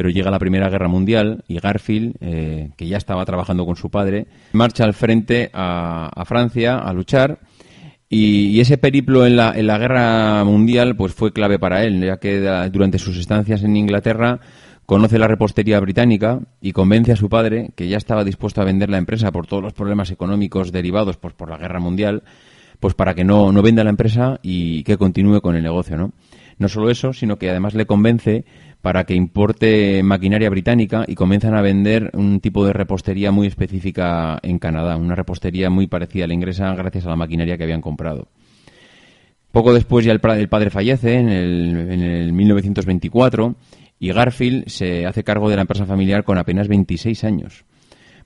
pero 0.00 0.08
llega 0.08 0.30
la 0.30 0.38
Primera 0.38 0.70
Guerra 0.70 0.88
Mundial 0.88 1.44
y 1.46 1.58
Garfield, 1.58 2.14
eh, 2.22 2.70
que 2.78 2.88
ya 2.88 2.96
estaba 2.96 3.22
trabajando 3.26 3.66
con 3.66 3.76
su 3.76 3.90
padre, 3.90 4.28
marcha 4.54 4.84
al 4.84 4.94
frente 4.94 5.50
a, 5.52 6.24
Francia 6.24 6.78
a 6.78 6.90
luchar. 6.94 7.38
Y, 8.08 8.58
ese 8.60 8.78
periplo 8.78 9.26
en 9.26 9.36
la, 9.36 9.52
en 9.54 9.66
la, 9.66 9.76
guerra 9.76 10.42
mundial 10.44 10.96
pues 10.96 11.12
fue 11.12 11.34
clave 11.34 11.58
para 11.58 11.84
él, 11.84 12.00
ya 12.00 12.16
que 12.16 12.40
durante 12.72 12.98
sus 12.98 13.18
estancias 13.18 13.62
en 13.62 13.76
Inglaterra 13.76 14.40
conoce 14.86 15.18
la 15.18 15.28
repostería 15.28 15.78
británica 15.80 16.40
y 16.62 16.72
convence 16.72 17.12
a 17.12 17.16
su 17.16 17.28
padre, 17.28 17.72
que 17.76 17.86
ya 17.86 17.98
estaba 17.98 18.24
dispuesto 18.24 18.62
a 18.62 18.64
vender 18.64 18.88
la 18.88 18.96
empresa 18.96 19.30
por 19.30 19.46
todos 19.46 19.62
los 19.62 19.74
problemas 19.74 20.10
económicos 20.10 20.72
derivados 20.72 21.18
pues, 21.18 21.34
por 21.34 21.50
la 21.50 21.58
guerra 21.58 21.78
mundial, 21.78 22.22
pues 22.80 22.94
para 22.94 23.12
que 23.14 23.24
no, 23.24 23.52
no 23.52 23.60
venda 23.60 23.84
la 23.84 23.90
empresa 23.90 24.40
y 24.42 24.82
que 24.82 24.96
continúe 24.96 25.42
con 25.42 25.56
el 25.56 25.62
negocio, 25.62 25.98
¿no? 25.98 26.14
No 26.60 26.68
solo 26.68 26.90
eso, 26.90 27.14
sino 27.14 27.36
que 27.36 27.48
además 27.48 27.74
le 27.74 27.86
convence 27.86 28.44
para 28.82 29.04
que 29.04 29.14
importe 29.14 30.02
maquinaria 30.02 30.48
británica 30.48 31.04
y 31.06 31.14
comienzan 31.14 31.54
a 31.54 31.62
vender 31.62 32.10
un 32.14 32.40
tipo 32.40 32.64
de 32.64 32.72
repostería 32.72 33.30
muy 33.30 33.46
específica 33.46 34.38
en 34.42 34.58
Canadá, 34.58 34.96
una 34.96 35.14
repostería 35.14 35.68
muy 35.70 35.86
parecida 35.86 36.24
a 36.24 36.28
la 36.28 36.34
inglesa 36.34 36.74
gracias 36.74 37.06
a 37.06 37.10
la 37.10 37.16
maquinaria 37.16 37.58
que 37.58 37.64
habían 37.64 37.82
comprado. 37.82 38.28
Poco 39.52 39.74
después 39.74 40.04
ya 40.04 40.12
el, 40.12 40.20
padre 40.20 40.70
fallece 40.70 41.14
en 41.14 41.28
el, 41.28 41.76
en 41.90 42.02
el 42.02 42.32
1924 42.32 43.56
y 43.98 44.12
Garfield 44.12 44.68
se 44.68 45.06
hace 45.06 45.24
cargo 45.24 45.50
de 45.50 45.56
la 45.56 45.62
empresa 45.62 45.84
familiar 45.84 46.24
con 46.24 46.38
apenas 46.38 46.68
26 46.68 47.24
años. 47.24 47.64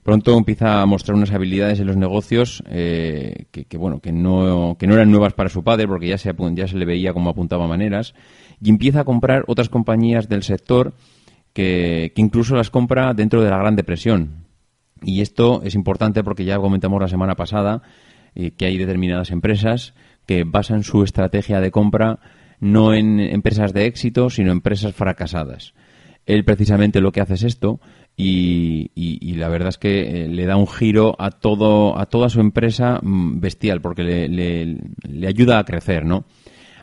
Pronto 0.05 0.37
empieza 0.37 0.83
a 0.83 0.85
mostrar 0.85 1.17
unas 1.17 1.31
habilidades 1.31 1.79
en 1.79 1.87
los 1.87 1.97
negocios 1.97 2.63
eh, 2.69 3.45
que, 3.49 3.75
bueno 3.75 4.01
que 4.01 4.11
no, 4.11 4.75
que 4.77 4.85
no 4.85 4.93
eran 4.93 5.09
nuevas 5.09 5.33
para 5.33 5.49
su 5.49 5.63
padre 5.63 5.87
porque 5.87 6.07
ya 6.07 6.19
se, 6.19 6.31
ya 6.53 6.67
se 6.67 6.77
le 6.77 6.85
veía 6.85 7.11
como 7.11 7.31
apuntaba 7.31 7.65
maneras 7.65 8.13
y 8.61 8.69
empieza 8.69 8.99
a 8.99 9.03
comprar 9.03 9.45
otras 9.47 9.67
compañías 9.67 10.29
del 10.29 10.43
sector 10.43 10.93
que, 11.53 12.13
incluso 12.17 12.55
las 12.55 12.69
compra 12.69 13.15
dentro 13.15 13.41
de 13.41 13.49
la 13.49 13.57
Gran 13.57 13.75
Depresión. 13.75 14.45
Y 15.01 15.21
esto 15.21 15.63
es 15.63 15.73
importante 15.73 16.23
porque 16.23 16.45
ya 16.45 16.59
comentamos 16.59 17.01
la 17.01 17.07
semana 17.07 17.33
pasada 17.33 17.81
eh, 18.35 18.51
que 18.51 18.67
hay 18.67 18.77
determinadas 18.77 19.31
empresas 19.31 19.95
que 20.27 20.43
basan 20.43 20.83
su 20.83 21.01
estrategia 21.01 21.61
de 21.61 21.71
compra 21.71 22.19
no 22.59 22.93
en 22.93 23.19
empresas 23.19 23.73
de 23.73 23.87
éxito, 23.87 24.29
sino 24.29 24.51
en 24.51 24.57
empresas 24.57 24.93
fracasadas. 24.93 25.73
Él 26.27 26.43
precisamente 26.43 27.01
lo 27.01 27.11
que 27.11 27.21
hace 27.21 27.33
es 27.33 27.43
esto 27.43 27.79
y, 28.17 29.33
la 29.35 29.49
verdad 29.49 29.69
es 29.69 29.77
que 29.77 30.23
eh, 30.23 30.27
le 30.29 30.45
da 30.45 30.55
un 30.55 30.67
giro 30.67 31.15
a 31.19 31.31
todo 31.31 31.99
a 31.99 32.05
toda 32.05 32.29
su 32.29 32.39
empresa 32.39 32.99
mm, 33.01 33.39
bestial 33.39 33.81
porque 33.81 34.03
le, 34.03 34.77
le 35.09 35.27
ayuda 35.27 35.59
a 35.59 35.65
crecer, 35.65 36.05
¿no? 36.05 36.25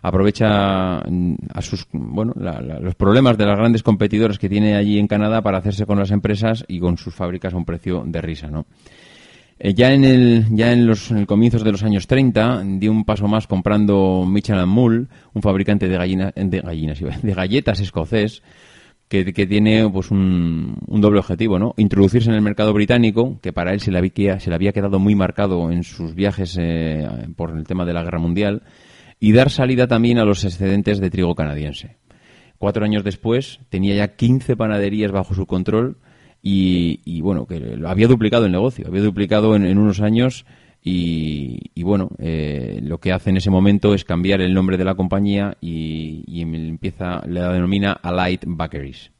aprovecha 0.02 1.00
mm, 1.08 1.34
a 1.54 1.62
sus 1.62 1.86
bueno 1.92 2.34
los 2.80 2.94
problemas 2.96 3.38
de 3.38 3.46
las 3.46 3.56
grandes 3.56 3.82
competidoras 3.82 4.38
que 4.38 4.48
tiene 4.48 4.76
allí 4.76 4.98
en 4.98 5.06
Canadá 5.06 5.40
para 5.42 5.58
hacerse 5.58 5.86
con 5.86 5.98
las 5.98 6.10
empresas 6.10 6.64
y 6.68 6.80
con 6.80 6.98
sus 6.98 7.14
fábricas 7.14 7.54
a 7.54 7.56
un 7.56 7.64
precio 7.64 8.02
de 8.04 8.20
risa, 8.20 8.48
¿no? 8.48 8.66
Eh, 9.58 9.74
ya 9.74 9.92
en 9.92 10.04
el 10.04 10.46
ya 10.50 10.72
en 10.72 10.86
los 10.86 11.12
comienzos 11.26 11.62
de 11.62 11.70
los 11.70 11.84
años 11.84 12.08
30 12.08 12.62
dio 12.78 12.90
un 12.90 13.04
paso 13.04 13.28
más 13.28 13.46
comprando 13.46 14.24
Michelin 14.26 14.68
Mull, 14.68 15.08
un 15.32 15.42
fabricante 15.42 15.88
de 15.88 15.96
gallinas 15.96 16.32
de 16.34 16.60
gallinas 16.60 16.98
de 17.22 17.34
galletas 17.34 17.78
escocés 17.78 18.42
que, 19.12 19.46
tiene 19.46 19.88
pues 19.90 20.10
un, 20.10 20.74
doble 20.88 21.18
objetivo, 21.18 21.58
¿no? 21.58 21.74
Introducirse 21.76 22.30
en 22.30 22.34
el 22.34 22.40
mercado 22.40 22.72
británico, 22.72 23.38
que 23.42 23.52
para 23.52 23.74
él 23.74 23.80
se 23.80 23.90
le 23.90 23.98
había, 23.98 24.40
se 24.40 24.48
le 24.48 24.54
había 24.56 24.72
quedado 24.72 24.98
muy 24.98 25.14
marcado 25.14 25.70
en 25.70 25.84
sus 25.84 26.14
viajes 26.14 26.56
eh, 26.58 27.06
por 27.36 27.50
el 27.50 27.64
tema 27.64 27.84
de 27.84 27.92
la 27.92 28.02
guerra 28.02 28.18
mundial, 28.18 28.62
y 29.20 29.32
dar 29.32 29.50
salida 29.50 29.86
también 29.86 30.18
a 30.18 30.24
los 30.24 30.44
excedentes 30.44 30.98
de 30.98 31.10
trigo 31.10 31.34
canadiense. 31.34 31.98
Cuatro 32.56 32.84
años 32.84 33.04
después 33.04 33.60
tenía 33.68 33.94
ya 33.94 34.16
15 34.16 34.56
panaderías 34.56 35.12
bajo 35.12 35.34
su 35.34 35.46
control 35.46 35.98
y, 36.40 37.20
bueno, 37.20 37.46
que 37.46 37.78
había 37.86 38.08
duplicado 38.08 38.46
el 38.46 38.52
negocio, 38.52 38.86
había 38.88 39.02
duplicado 39.02 39.54
en, 39.54 39.78
unos 39.78 40.00
años 40.00 40.46
y, 40.84 41.82
bueno, 41.82 42.10
eh, 42.18 42.80
lo 42.82 42.98
que 42.98 43.12
hace 43.12 43.30
en 43.30 43.36
ese 43.36 43.50
momento 43.50 43.94
es 43.94 44.04
cambiar 44.04 44.40
el 44.40 44.52
nombre 44.52 44.76
de 44.76 44.84
la 44.84 44.94
compañía 44.94 45.56
y, 45.60 46.40
empieza, 46.40 47.22
la 47.26 47.52
denomina 47.52 47.92
Alight 47.92 48.44
Bakeries. 48.46 49.12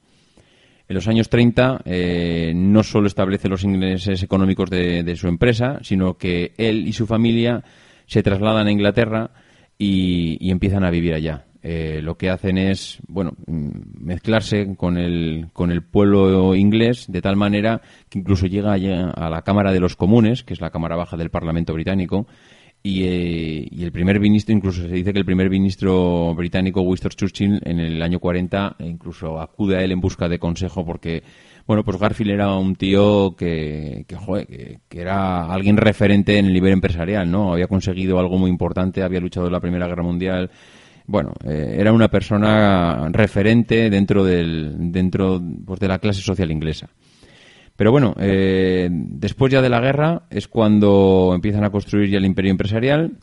En 0.89 0.95
los 0.97 1.07
años 1.07 1.29
30 1.29 1.83
eh, 1.85 2.53
no 2.55 2.83
solo 2.83 3.07
establece 3.07 3.49
los 3.49 3.63
ingresos 3.63 4.23
económicos 4.23 4.69
de, 4.71 5.15
su 5.17 5.29
empresa, 5.29 5.79
sino 5.83 6.19
que 6.19 6.53
él 6.59 6.87
y 6.87 6.93
su 6.93 7.07
familia 7.07 7.63
se 8.07 8.23
trasladan 8.23 8.67
a 8.67 8.73
Inglaterra 8.73 9.31
y 9.79 10.51
empiezan 10.51 10.85
a 10.85 10.91
vivir 10.91 11.15
allá. 11.15 11.47
Eh, 11.65 12.01
lo 12.03 12.17
que 12.17 12.29
hacen 12.29 12.59
es, 12.59 12.99
bueno, 13.07 13.35
mm, 13.47 13.69
mezclarse 14.01 14.75
con 14.77 14.99
el, 14.99 15.47
con 15.53 15.71
el 15.71 15.83
pueblo 15.83 16.57
inglés 16.57 17.07
de 17.09 17.23
tal 17.23 17.37
manera 17.37 17.81
que 18.09 18.19
incluso 18.19 18.47
llega 18.47 18.73
a 18.75 19.31
la 19.31 19.43
Cámara 19.43 19.73
de 19.73 19.79
los 19.79 19.95
Comunes, 19.95 20.43
que 20.43 20.55
es 20.55 20.61
la 20.61 20.71
Cámara 20.71 20.97
Baja 20.97 21.17
del 21.17 21.31
Parlamento 21.31 21.73
Británico, 21.73 22.27
y, 22.83 23.05
eh, 23.05 23.69
y, 23.71 23.85
el 23.85 23.93
primer 23.93 24.19
ministro, 24.19 24.53
incluso 24.53 24.83
se 24.83 24.89
dice 24.89 25.13
que 25.13 25.21
el 25.21 25.25
primer 25.25 25.49
ministro 25.49 26.35
británico, 26.35 26.81
Winston 26.81 27.11
Churchill, 27.11 27.61
en 27.65 27.79
el 27.79 28.03
año 28.03 28.19
40, 28.19 28.75
incluso 28.81 29.41
acude 29.41 29.77
a 29.77 29.85
él 29.85 29.93
en 29.93 30.01
busca 30.01 30.29
de 30.29 30.41
consejo 30.41 30.85
porque, 30.85 31.23
bueno, 31.65 31.85
pues 31.85 31.97
Garfield 31.97 32.33
era 32.33 32.57
un 32.57 32.75
tío 32.75 33.37
que, 33.37 34.05
que, 34.09 34.79
que, 34.89 35.01
era 35.01 35.45
alguien 35.47 35.77
referente 35.77 36.39
en 36.39 36.47
el 36.47 36.53
nivel 36.53 36.73
empresarial, 36.73 37.31
¿no? 37.31 37.53
Había 37.53 37.69
conseguido 37.69 38.19
algo 38.19 38.37
muy 38.37 38.51
importante, 38.51 39.05
había 39.05 39.21
luchado 39.21 39.47
en 39.47 39.53
la 39.53 39.61
Primera 39.61 39.87
Guerra 39.87 40.03
Mundial, 40.03 40.51
bueno, 41.07 41.35
eh, 41.45 41.77
era 41.79 41.93
una 41.93 42.09
persona 42.09 43.09
referente 43.11 43.91
dentro 43.91 44.25
del 44.25 44.93
dentro 44.93 45.41
pues, 45.65 45.81
de 45.81 45.89
la 45.89 45.99
clase 45.99 46.21
social 46.21 46.51
inglesa. 46.51 46.89
Pero 47.77 47.91
bueno, 47.91 48.15
eh, 48.19 48.89
después 48.91 49.53
ya 49.53 49.63
de 49.63 49.71
la 49.71 49.81
guerra 49.81 50.23
es 50.31 50.47
cuando 50.47 51.33
empiezan 51.35 51.65
a 51.65 51.71
construir 51.71 52.11
ya 52.11 52.19
el 52.19 52.27
imperio 52.27 52.51
empresarial, 52.51 53.19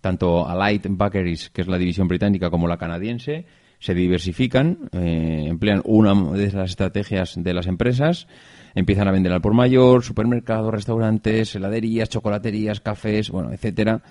tanto 0.00 0.46
Allied 0.46 0.86
Bakeries, 0.90 1.50
que 1.50 1.62
es 1.62 1.68
la 1.68 1.78
división 1.78 2.06
británica, 2.06 2.50
como 2.50 2.68
la 2.68 2.76
canadiense, 2.76 3.46
se 3.78 3.94
diversifican, 3.94 4.90
eh, 4.92 5.46
emplean 5.48 5.82
una 5.84 6.14
de 6.36 6.52
las 6.52 6.70
estrategias 6.70 7.34
de 7.36 7.54
las 7.54 7.66
empresas, 7.66 8.28
empiezan 8.74 9.08
a 9.08 9.12
vender 9.12 9.32
al 9.32 9.40
por 9.40 9.54
mayor, 9.54 10.02
supermercados, 10.02 10.72
restaurantes, 10.72 11.54
heladerías, 11.54 12.10
chocolaterías, 12.10 12.80
cafés, 12.80 13.30
bueno, 13.30 13.52
etcétera 13.52 14.02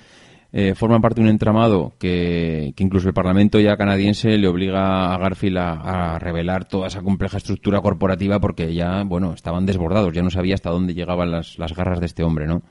eh, 0.57 0.73
forman 0.73 1.01
parte 1.01 1.19
de 1.19 1.25
un 1.25 1.31
entramado 1.31 1.95
que, 1.99 2.73
incluso 2.77 3.09
el 3.09 3.13
Parlamento 3.13 3.59
ya 3.59 3.75
canadiense 3.75 4.37
le 4.37 4.47
obliga 4.47 5.13
a 5.13 5.17
Garfield 5.17 5.57
a, 5.57 6.17
revelar 6.17 6.63
toda 6.63 6.87
esa 6.87 7.01
compleja 7.01 7.35
estructura 7.35 7.81
corporativa 7.81 8.39
porque 8.39 8.73
ya, 8.73 9.03
bueno, 9.03 9.33
estaban 9.33 9.65
desbordados, 9.65 10.13
ya 10.13 10.21
no 10.21 10.29
sabía 10.29 10.55
hasta 10.55 10.69
dónde 10.69 10.93
llegaban 10.93 11.29
las, 11.29 11.57
garras 11.75 11.99
de 11.99 12.05
este 12.05 12.23
hombre, 12.23 12.47
¿no? 12.47 12.61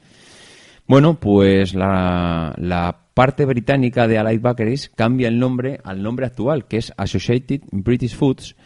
Bueno, 0.87 1.20
pues 1.20 1.75
la, 1.75 3.01
parte 3.12 3.44
británica 3.44 4.09
de 4.09 4.16
Allied 4.16 4.40
Bakeries 4.40 4.88
cambia 4.88 5.29
el 5.29 5.38
nombre 5.38 5.79
al 5.85 6.03
nombre 6.03 6.25
actual, 6.25 6.66
que 6.66 6.79
es 6.79 6.90
Associated 6.97 7.61
British 7.70 8.16
Foods, 8.16 8.57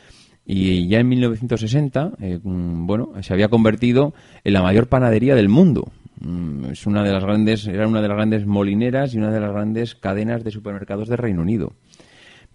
y 0.46 0.86
ya 0.86 1.00
en 1.00 1.08
1960, 1.08 2.12
eh, 2.20 2.38
mm, 2.40 2.86
bueno, 2.86 3.10
se 3.20 3.34
había 3.34 3.48
convertido 3.48 4.14
en 4.44 4.52
la 4.52 4.62
mayor 4.62 4.86
panadería 4.86 5.34
del 5.34 5.48
mundo. 5.48 5.90
Mm, 6.20 6.66
es 6.72 6.86
una 6.86 7.02
de 7.02 7.12
las 7.12 7.22
grandes, 7.22 7.66
era 7.66 7.86
una 7.86 8.00
de 8.00 8.08
las 8.08 8.16
grandes 8.16 8.46
molineras 8.46 9.14
y 9.14 9.18
una 9.18 9.30
de 9.30 9.40
las 9.40 9.52
grandes 9.52 9.94
cadenas 9.94 10.44
de 10.44 10.50
supermercados 10.50 11.08
de 11.08 11.16
Reino 11.16 11.42
Unido. 11.42 11.74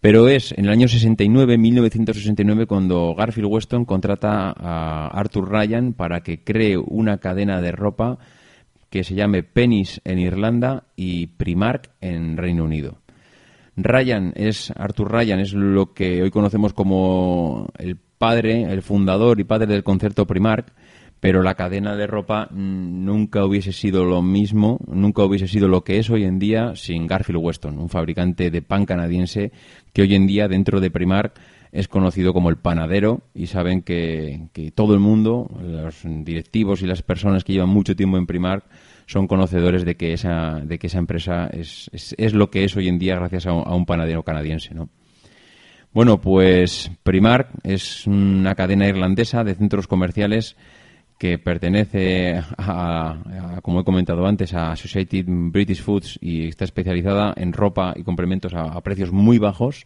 Pero 0.02 0.28
es 0.28 0.52
en 0.52 0.65
el 0.65 0.71
año 0.71 0.89
69, 0.89 1.58
1969, 1.58 2.65
cuando 2.65 3.15
Garfield 3.15 3.47
Weston 3.49 3.86
contrata 3.86 4.54
a 4.56 5.08
Arthur 5.08 5.49
Ryan 5.49 5.93
para 5.93 6.21
que 6.21 6.43
cree 6.43 6.78
una 6.78 7.19
cadena 7.19 7.62
de 7.62 7.71
ropa 7.71 8.17
que 8.89 9.06
se 9.06 9.15
llame 9.15 9.43
Pennies 9.43 10.02
en 10.04 10.19
Irlanda 10.19 10.84
y 10.97 11.28
Primark 11.28 11.89
en 12.02 12.36
Reino 12.36 12.65
Unido. 12.65 12.97
Ryan 13.78 14.34
es 14.36 14.71
Arthur 14.76 15.12
Ryan 15.12 15.39
es 15.39 15.54
lo 15.54 15.93
que 15.93 16.21
hoy 16.21 16.32
conocemos 16.32 16.73
como 16.73 17.69
el 17.78 17.95
padre, 17.95 18.63
el 18.63 18.82
fundador 18.84 19.39
y 19.39 19.45
padre 19.45 19.67
del 19.67 19.84
concepto 19.84 20.28
Primark 20.28 20.73
pero 21.23 21.41
la 21.41 21.55
cadena 21.55 21.95
de 21.95 22.05
ropa 22.05 22.49
nunca 22.51 23.45
hubiese 23.45 23.71
sido 23.71 24.03
lo 24.03 24.21
mismo, 24.21 24.77
nunca 24.88 25.23
hubiese 25.23 25.47
sido 25.47 25.69
lo 25.69 25.86
que 25.86 25.97
es 25.97 26.09
hoy 26.09 26.25
en 26.25 26.38
día 26.38 26.75
sin 26.75 27.07
Garfield 27.07 27.39
Weston, 27.41 27.79
un 27.79 27.88
fabricante 27.88 28.51
de 28.51 28.62
pan 28.62 28.86
canadiense 28.86 29.53
que 29.93 30.01
hoy 30.01 30.15
en 30.15 30.27
día 30.27 30.49
dentro 30.49 30.81
de 30.81 30.91
Primark 30.91 31.36
es 31.71 31.88
conocido 31.88 32.33
como 32.33 32.49
el 32.49 32.57
panadero 32.57 33.21
y 33.33 33.47
saben 33.47 33.83
que, 33.83 34.49
todo 34.75 34.93
el 34.95 34.99
mundo, 34.99 35.49
los 35.62 36.01
directivos 36.03 36.81
y 36.81 36.88
las 36.88 37.01
personas 37.03 37.45
que 37.45 37.53
llevan 37.53 37.69
mucho 37.69 37.95
tiempo 37.95 38.17
en 38.17 38.27
Primark 38.27 38.65
son 39.05 39.25
conocedores 39.25 39.86
de 39.86 39.95
que 39.95 40.12
esa, 40.12 40.62
empresa 40.91 41.49
es, 41.53 41.89
lo 42.33 42.51
que 42.51 42.65
es 42.65 42.75
hoy 42.75 42.89
en 42.89 42.99
día 42.99 43.15
gracias 43.15 43.47
a 43.47 43.53
un, 43.53 43.86
panadero 43.86 44.23
canadiense, 44.23 44.73
¿no? 44.75 44.89
Bueno, 45.93 46.19
pues 46.19 46.91
Primark 47.03 47.49
es 47.63 48.07
una 48.07 48.55
cadena 48.55 48.89
irlandesa 48.89 49.45
de 49.45 49.55
centros 49.55 49.88
comerciales 49.88 50.57
que 51.17 51.38
pertenece 51.38 52.41
a, 52.58 53.60
como 53.62 53.82
he 53.82 53.84
comentado 53.84 54.26
antes, 54.26 54.54
a 54.54 54.71
Associated 54.71 55.26
British 55.28 55.82
Foods 55.82 56.17
y 56.21 56.47
está 56.47 56.65
especializada 56.65 57.34
en 57.38 57.54
ropa 57.54 57.93
y 57.95 58.04
complementos 58.04 58.54
a, 58.54 58.80
precios 58.82 59.12
muy 59.12 59.38
bajos. 59.38 59.86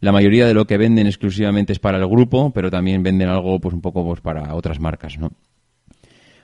La 0.00 0.12
mayoría 0.12 0.46
de 0.46 0.54
lo 0.54 0.66
que 0.66 0.78
venden 0.78 1.06
exclusivamente 1.06 1.72
es 1.72 1.78
para 1.78 1.98
el 1.98 2.06
grupo, 2.06 2.50
pero 2.52 2.70
también 2.70 3.02
venden 3.02 3.28
algo 3.28 3.58
pues 3.60 3.74
un 3.74 3.80
poco 3.80 4.04
pues 4.04 4.20
para 4.20 4.54
otras 4.54 4.80
marcas, 4.80 5.18
¿no? 5.18 5.30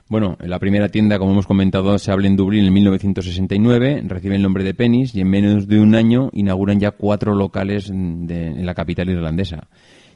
Bueno, 0.07 0.37
la 0.41 0.59
primera 0.59 0.89
tienda, 0.89 1.17
como 1.17 1.31
hemos 1.31 1.47
comentado, 1.47 1.97
se 1.97 2.11
abre 2.11 2.27
en 2.27 2.35
Dublín 2.35 2.65
en 2.65 2.73
1969, 2.73 4.03
recibe 4.07 4.35
el 4.35 4.41
nombre 4.41 4.65
de 4.65 4.73
Penny's 4.73 5.15
y 5.15 5.21
en 5.21 5.29
menos 5.29 5.69
de 5.69 5.79
un 5.79 5.95
año 5.95 6.29
inauguran 6.33 6.81
ya 6.81 6.91
cuatro 6.91 7.33
locales 7.33 7.89
en 7.89 8.65
la 8.65 8.73
capital 8.73 9.09
irlandesa. 9.09 9.69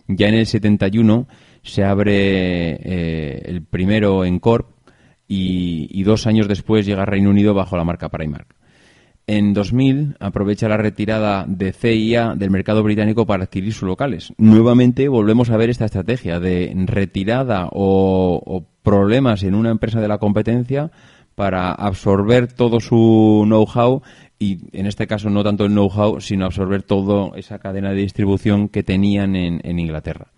Ya 0.07 0.27
en 0.27 0.35
el 0.35 0.45
71 0.45 1.27
se 1.65 1.83
abre 1.83 2.73
eh, 2.73 3.41
el 3.45 3.63
primero 3.63 4.23
en 4.23 4.39
Cork 4.39 4.67
y, 5.27 6.03
dos 6.03 6.27
años 6.27 6.47
después 6.47 6.85
llega 6.85 7.01
a 7.01 7.07
Reino 7.07 7.31
Unido 7.31 7.55
bajo 7.55 7.75
la 7.75 7.83
marca 7.83 8.09
Primark. 8.09 8.55
En 9.27 9.55
2000 9.55 10.17
aprovecha 10.19 10.69
la 10.69 10.77
retirada 10.77 11.45
de 11.47 11.73
CIA 11.73 12.35
del 12.35 12.51
mercado 12.51 12.83
británico 12.83 13.25
para 13.25 13.45
adquirir 13.45 13.73
sus 13.73 13.87
locales. 13.87 14.31
Nuevamente 14.37 15.07
volvemos 15.07 15.49
a 15.49 15.57
ver 15.57 15.71
esta 15.71 15.85
estrategia 15.85 16.39
de 16.39 16.71
retirada 16.85 17.69
o, 17.71 18.67
problemas 18.83 19.41
en 19.41 19.55
una 19.55 19.71
empresa 19.71 19.99
de 19.99 20.07
la 20.07 20.19
competencia 20.19 20.91
para 21.33 21.71
absorber 21.71 22.53
todo 22.53 22.79
su 22.79 23.41
know-how 23.45 24.03
y 24.37 24.59
en 24.77 24.85
este 24.85 25.07
caso 25.07 25.31
no 25.31 25.43
tanto 25.43 25.65
el 25.65 25.71
know-how, 25.71 26.21
sino 26.21 26.45
absorber 26.45 26.83
toda 26.83 27.35
esa 27.35 27.57
cadena 27.57 27.89
de 27.89 27.95
distribución 27.95 28.69
que 28.69 28.83
tenían 28.83 29.35
en 29.35 29.79
Inglaterra. 29.79 30.34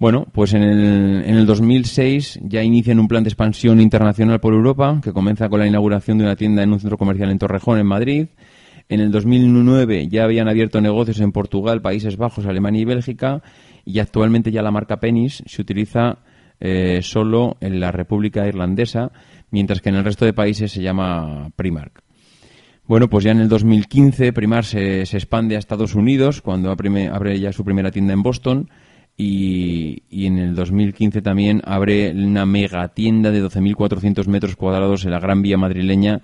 Bueno, 0.00 0.26
pues 0.32 0.54
en 0.54 0.62
el, 0.62 1.22
en 1.26 1.36
el 1.36 1.44
2006 1.44 2.40
ya 2.44 2.62
inician 2.62 2.98
un 2.98 3.06
plan 3.06 3.22
de 3.22 3.28
expansión 3.28 3.82
internacional 3.82 4.40
por 4.40 4.54
Europa, 4.54 4.98
que 5.04 5.12
comienza 5.12 5.50
con 5.50 5.60
la 5.60 5.66
inauguración 5.66 6.16
de 6.16 6.24
una 6.24 6.36
tienda 6.36 6.62
en 6.62 6.72
un 6.72 6.80
centro 6.80 6.96
comercial 6.96 7.30
en 7.30 7.38
Torrejón, 7.38 7.78
en 7.78 7.86
Madrid. 7.86 8.28
En 8.88 9.00
el 9.00 9.10
2009 9.10 10.08
ya 10.08 10.24
habían 10.24 10.48
abierto 10.48 10.80
negocios 10.80 11.20
en 11.20 11.32
Portugal, 11.32 11.82
Países 11.82 12.16
Bajos, 12.16 12.46
Alemania 12.46 12.80
y 12.80 12.86
Bélgica. 12.86 13.42
Y 13.84 13.98
actualmente 13.98 14.50
ya 14.50 14.62
la 14.62 14.70
marca 14.70 15.00
Pennis 15.00 15.42
se 15.44 15.60
utiliza 15.60 16.20
eh, 16.60 17.00
solo 17.02 17.58
en 17.60 17.78
la 17.78 17.92
República 17.92 18.48
Irlandesa, 18.48 19.12
mientras 19.50 19.82
que 19.82 19.90
en 19.90 19.96
el 19.96 20.04
resto 20.04 20.24
de 20.24 20.32
países 20.32 20.72
se 20.72 20.80
llama 20.80 21.50
Primark. 21.56 22.02
Bueno, 22.86 23.10
pues 23.10 23.22
ya 23.24 23.32
en 23.32 23.40
el 23.40 23.50
2015 23.50 24.32
Primark 24.32 24.64
se, 24.64 25.04
se 25.04 25.18
expande 25.18 25.56
a 25.56 25.58
Estados 25.58 25.94
Unidos, 25.94 26.40
cuando 26.40 26.70
abre 26.70 27.38
ya 27.38 27.52
su 27.52 27.66
primera 27.66 27.90
tienda 27.90 28.14
en 28.14 28.22
Boston 28.22 28.70
y, 29.20 30.26
en 30.26 30.38
el 30.38 30.54
2015 30.54 31.20
también 31.22 31.60
abre 31.64 32.12
una 32.12 32.46
mega 32.46 32.88
tienda 32.88 33.30
de 33.30 33.44
12.400 33.44 34.26
metros 34.26 34.56
cuadrados 34.56 35.04
en 35.04 35.10
la 35.10 35.20
Gran 35.20 35.42
Vía 35.42 35.58
madrileña, 35.58 36.22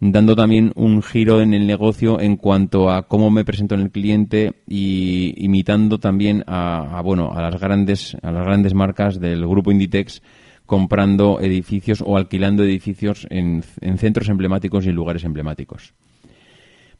dando 0.00 0.34
también 0.34 0.72
un 0.74 1.02
giro 1.02 1.40
en 1.40 1.54
el 1.54 1.66
negocio 1.66 2.20
en 2.20 2.36
cuanto 2.36 2.90
a 2.90 3.06
cómo 3.06 3.30
me 3.30 3.44
presento 3.44 3.76
en 3.76 3.82
el 3.82 3.90
cliente 3.90 4.54
y 4.66 5.34
imitando 5.36 5.98
también 5.98 6.42
a, 6.46 7.00
bueno 7.04 7.32
a 7.32 7.42
las 7.42 7.60
grandes 7.60 8.16
a 8.22 8.32
las 8.32 8.44
grandes 8.44 8.74
marcas 8.74 9.20
del 9.20 9.46
grupo 9.46 9.70
Inditex 9.70 10.22
comprando 10.66 11.40
edificios 11.40 12.02
o 12.04 12.16
alquilando 12.16 12.64
edificios 12.64 13.26
en, 13.30 13.62
en 13.80 13.98
centros 13.98 14.28
emblemáticos 14.28 14.86
y 14.86 14.92
lugares 14.92 15.22
emblemáticos. 15.24 15.94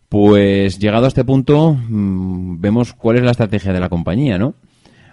Pues 0.08 0.78
llegado 0.78 1.06
a 1.06 1.08
este 1.08 1.24
punto, 1.24 1.74
mm, 1.74 2.60
vemos 2.60 2.92
cuál 2.92 3.16
es 3.16 3.22
la 3.24 3.30
estrategia 3.30 3.72
de 3.72 3.80
la 3.80 3.88
compañía, 3.88 4.38
¿no? 4.38 4.54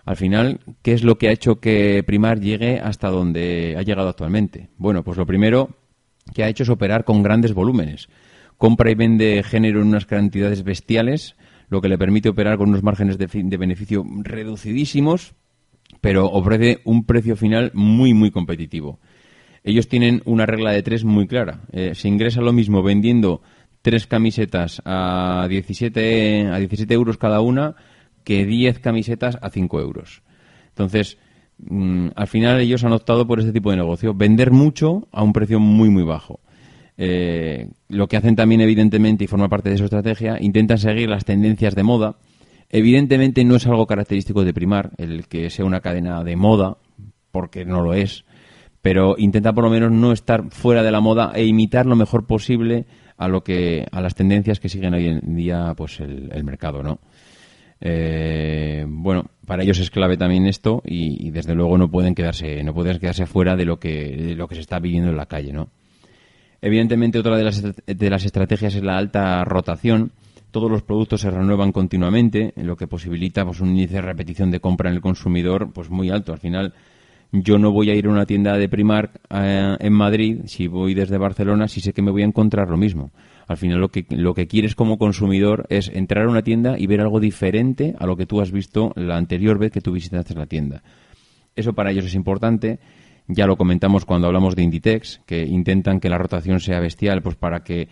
Al 0.09 0.17
final, 0.17 0.59
¿qué 0.81 0.93
es 0.93 1.03
lo 1.03 1.19
que 1.19 1.27
ha 1.27 1.31
hecho 1.31 1.59
que 1.59 2.01
Primar 2.03 2.39
llegue 2.39 2.79
hasta 2.79 3.09
donde 3.09 3.75
ha 3.77 3.83
llegado 3.83 4.09
actualmente? 4.09 4.69
Bueno, 4.75 5.03
pues 5.03 5.19
lo 5.19 5.27
primero 5.27 5.69
que 6.33 6.43
ha 6.43 6.47
hecho 6.47 6.63
es 6.63 6.69
operar 6.69 7.03
con 7.03 7.21
grandes 7.21 7.53
volúmenes. 7.53 8.09
Compra 8.57 8.89
y 8.89 8.95
vende 8.95 9.43
género 9.43 9.81
en 9.81 9.87
unas 9.89 10.07
cantidades 10.07 10.63
bestiales, 10.63 11.35
lo 11.69 11.79
que 11.79 11.89
le 11.89 11.99
permite 11.99 12.27
operar 12.27 12.57
con 12.57 12.69
unos 12.69 12.81
márgenes 12.81 13.19
de, 13.19 13.27
de 13.27 13.57
beneficio 13.57 14.03
reducidísimos, 14.23 15.35
pero 16.01 16.25
ofrece 16.25 16.79
un 16.85 17.05
precio 17.05 17.35
final 17.35 17.69
muy, 17.75 18.15
muy 18.15 18.31
competitivo. 18.31 18.99
Ellos 19.63 19.89
tienen 19.89 20.23
una 20.25 20.47
regla 20.47 20.71
de 20.71 20.81
tres 20.81 21.03
muy 21.03 21.27
clara. 21.27 21.61
Eh, 21.71 21.93
se 21.93 22.07
ingresa 22.07 22.41
lo 22.41 22.51
mismo 22.51 22.81
vendiendo 22.81 23.43
tres 23.83 24.07
camisetas 24.07 24.81
a 24.85 25.45
17, 25.47 26.47
a 26.47 26.57
17 26.57 26.91
euros 26.95 27.19
cada 27.19 27.41
una 27.41 27.75
que 28.29 28.45
10 28.45 28.77
camisetas 28.77 29.39
a 29.41 29.49
5 29.49 29.81
euros. 29.81 30.21
Entonces, 30.67 31.17
mm, 31.57 32.09
al 32.15 32.27
final 32.27 32.59
ellos 32.59 32.83
han 32.83 32.93
optado 32.93 33.25
por 33.25 33.39
este 33.39 33.51
tipo 33.51 33.71
de 33.71 33.77
negocio, 33.77 34.13
vender 34.13 34.51
mucho 34.51 35.07
a 35.11 35.23
un 35.23 35.33
precio 35.33 35.59
muy, 35.59 35.89
muy 35.89 36.03
bajo. 36.03 36.39
Eh, 36.95 37.71
lo 37.87 38.05
que 38.07 38.17
hacen 38.17 38.35
también, 38.35 38.61
evidentemente, 38.61 39.23
y 39.23 39.27
forma 39.27 39.49
parte 39.49 39.71
de 39.71 39.79
su 39.79 39.85
estrategia, 39.85 40.37
intentan 40.39 40.77
seguir 40.77 41.09
las 41.09 41.25
tendencias 41.25 41.73
de 41.73 41.81
moda. 41.81 42.17
Evidentemente 42.69 43.43
no 43.43 43.55
es 43.55 43.65
algo 43.65 43.87
característico 43.87 44.43
de 44.43 44.53
Primar, 44.53 44.91
el 44.99 45.27
que 45.27 45.49
sea 45.49 45.65
una 45.65 45.81
cadena 45.81 46.23
de 46.23 46.35
moda, 46.35 46.77
porque 47.31 47.65
no 47.65 47.81
lo 47.81 47.95
es, 47.95 48.25
pero 48.83 49.15
intenta 49.17 49.53
por 49.53 49.63
lo 49.63 49.71
menos 49.71 49.91
no 49.91 50.11
estar 50.11 50.51
fuera 50.51 50.83
de 50.83 50.91
la 50.91 51.01
moda 51.01 51.31
e 51.33 51.45
imitar 51.45 51.87
lo 51.87 51.95
mejor 51.95 52.27
posible 52.27 52.85
a 53.17 53.27
lo 53.27 53.43
que 53.43 53.87
a 53.91 54.01
las 54.01 54.13
tendencias 54.13 54.59
que 54.59 54.69
siguen 54.69 54.93
hoy 54.93 55.07
en 55.07 55.35
día 55.35 55.73
pues 55.75 55.99
el, 55.99 56.43
mercado 56.43 56.81
no 56.81 56.99
eh, 57.81 58.85
bueno 58.87 59.25
para 59.45 59.63
ellos 59.63 59.79
es 59.79 59.89
clave 59.89 60.17
también 60.17 60.45
esto 60.45 60.81
y, 60.85 61.31
desde 61.31 61.55
luego 61.55 61.77
no 61.77 61.89
pueden 61.89 62.13
quedarse 62.13 62.63
no 62.63 62.73
pueden 62.73 62.99
quedarse 62.99 63.25
fuera 63.25 63.55
de 63.55 63.65
lo 63.65 63.79
que 63.79 64.15
de 64.15 64.35
lo 64.35 64.47
que 64.47 64.55
se 64.55 64.61
está 64.61 64.79
viviendo 64.79 65.09
en 65.09 65.17
la 65.17 65.25
calle 65.25 65.53
no 65.53 65.69
evidentemente 66.61 67.19
otra 67.19 67.37
de 67.37 67.43
las 67.43 67.61
de 67.61 68.09
las 68.09 68.25
estrategias 68.25 68.75
es 68.75 68.83
la 68.83 68.97
alta 68.97 69.43
rotación. 69.43 70.11
Todos 70.51 70.71
los 70.71 70.81
productos 70.81 71.21
se 71.21 71.29
renuevan 71.29 71.71
continuamente 71.71 72.53
lo 72.55 72.75
que 72.75 72.87
posibilita 72.87 73.45
pues 73.45 73.61
un 73.61 73.69
índice 73.69 73.95
de 73.95 74.01
repetición 74.01 74.49
de 74.49 74.59
compra 74.59 74.89
en 74.89 74.95
el 74.95 75.01
consumidor 75.01 75.71
pues 75.73 75.89
muy 75.89 76.09
alto. 76.09 76.33
Al 76.33 76.39
final 76.39 76.73
yo 77.31 77.59
no 77.59 77.71
voy 77.71 77.91
a 77.91 77.95
ir 77.95 78.07
a 78.07 78.09
una 78.09 78.25
tienda 78.25 78.57
de 78.57 78.67
Primark 78.67 79.21
eh, 79.29 79.77
en 79.79 79.93
Madrid, 79.93 80.41
si 80.45 80.67
voy 80.67 80.95
desde 80.95 81.19
Barcelona, 81.19 81.67
si 81.67 81.81
sé 81.81 81.93
que 81.93 82.01
me 82.01 82.09
voy 82.09 82.23
a 82.23 82.25
encontrar 82.25 82.69
lo 82.69 82.77
mismo. 82.77 83.11
Al 83.49 83.57
final 83.57 83.79
lo 83.79 83.89
que, 83.89 84.05
lo 84.11 84.35
que 84.35 84.47
quieres 84.47 84.75
como 84.75 84.99
consumidor 84.99 85.65
es 85.69 85.89
entrar 85.89 86.25
a 86.25 86.29
una 86.29 86.43
tienda 86.43 86.77
y 86.77 86.85
ver 86.85 87.01
algo 87.01 87.19
diferente 87.19 87.95
a 87.97 88.05
lo 88.05 88.15
que 88.15 88.27
tú 88.27 88.41
has 88.41 88.51
visto 88.51 88.93
la 88.95 89.17
anterior 89.17 89.57
vez 89.57 89.71
que 89.71 89.81
tú 89.81 89.91
visitaste 89.91 90.35
la 90.35 90.45
tienda. 90.45 90.83
Eso 91.55 91.73
para 91.73 91.89
ellos 91.89 92.05
es 92.05 92.13
importante. 92.13 92.79
Ya 93.27 93.47
lo 93.47 93.57
comentamos 93.57 94.05
cuando 94.05 94.27
hablamos 94.27 94.55
de 94.55 94.61
Inditex, 94.61 95.21
que 95.25 95.47
intentan 95.47 95.99
que 95.99 96.09
la 96.09 96.19
rotación 96.19 96.59
sea 96.59 96.79
bestial, 96.79 97.23
pues 97.23 97.37
para 97.37 97.63
que 97.63 97.87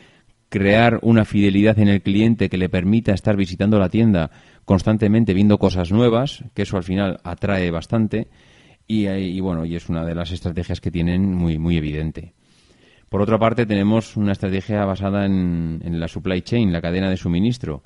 crear 0.50 1.00
una 1.02 1.26
fidelidad 1.26 1.80
en 1.80 1.88
el 1.88 2.04
cliente 2.04 2.50
que 2.50 2.58
le 2.58 2.70
permita 2.70 3.14
estar 3.14 3.36
visitando 3.36 3.80
la 3.80 3.90
tienda 3.90 4.30
constantemente 4.64 5.34
viendo 5.34 5.58
cosas 5.58 5.92
nuevas, 5.92 6.44
que 6.54 6.62
eso 6.62 6.78
al 6.78 6.84
final 6.84 7.20
atrae 7.24 7.72
bastante 7.72 8.28
y, 8.86 9.40
bueno, 9.40 9.66
y 9.66 9.76
es 9.76 9.90
una 9.90 10.06
de 10.06 10.14
las 10.14 10.32
estrategias 10.32 10.80
que 10.80 10.92
tienen 10.92 11.34
muy, 11.34 11.58
muy 11.58 11.78
evidente. 11.78 12.36
Por 13.10 13.22
otra 13.22 13.38
parte, 13.38 13.66
tenemos 13.66 14.18
una 14.18 14.34
estrategia 14.34 14.84
basada 14.86 15.26
en, 15.26 16.00
la 16.00 16.08
supply 16.08 16.42
chain, 16.42 16.74
la 16.74 16.82
cadena 16.82 17.10
de 17.10 17.18
suministro, 17.18 17.84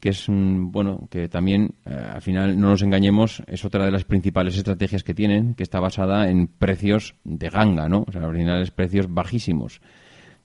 que 0.00 0.10
es, 0.10 0.26
bueno, 0.28 1.06
que 1.10 1.28
también, 1.28 1.74
eh, 1.84 1.94
al 2.14 2.22
final, 2.22 2.58
no 2.58 2.70
nos 2.70 2.82
engañemos, 2.82 3.42
es 3.46 3.64
otra 3.64 3.84
de 3.84 3.90
las 3.90 4.04
principales 4.04 4.56
estrategias 4.56 5.04
que 5.04 5.14
tienen, 5.14 5.54
que 5.54 5.62
está 5.62 5.80
basada 5.80 6.30
en 6.30 6.46
precios 6.46 7.14
de 7.24 7.50
ganga, 7.50 7.88
¿no? 7.88 8.04
O 8.06 8.12
sea, 8.12 8.22
al 8.22 8.34
final 8.34 8.62
es 8.62 8.70
precios 8.70 9.12
bajísimos. 9.12 9.80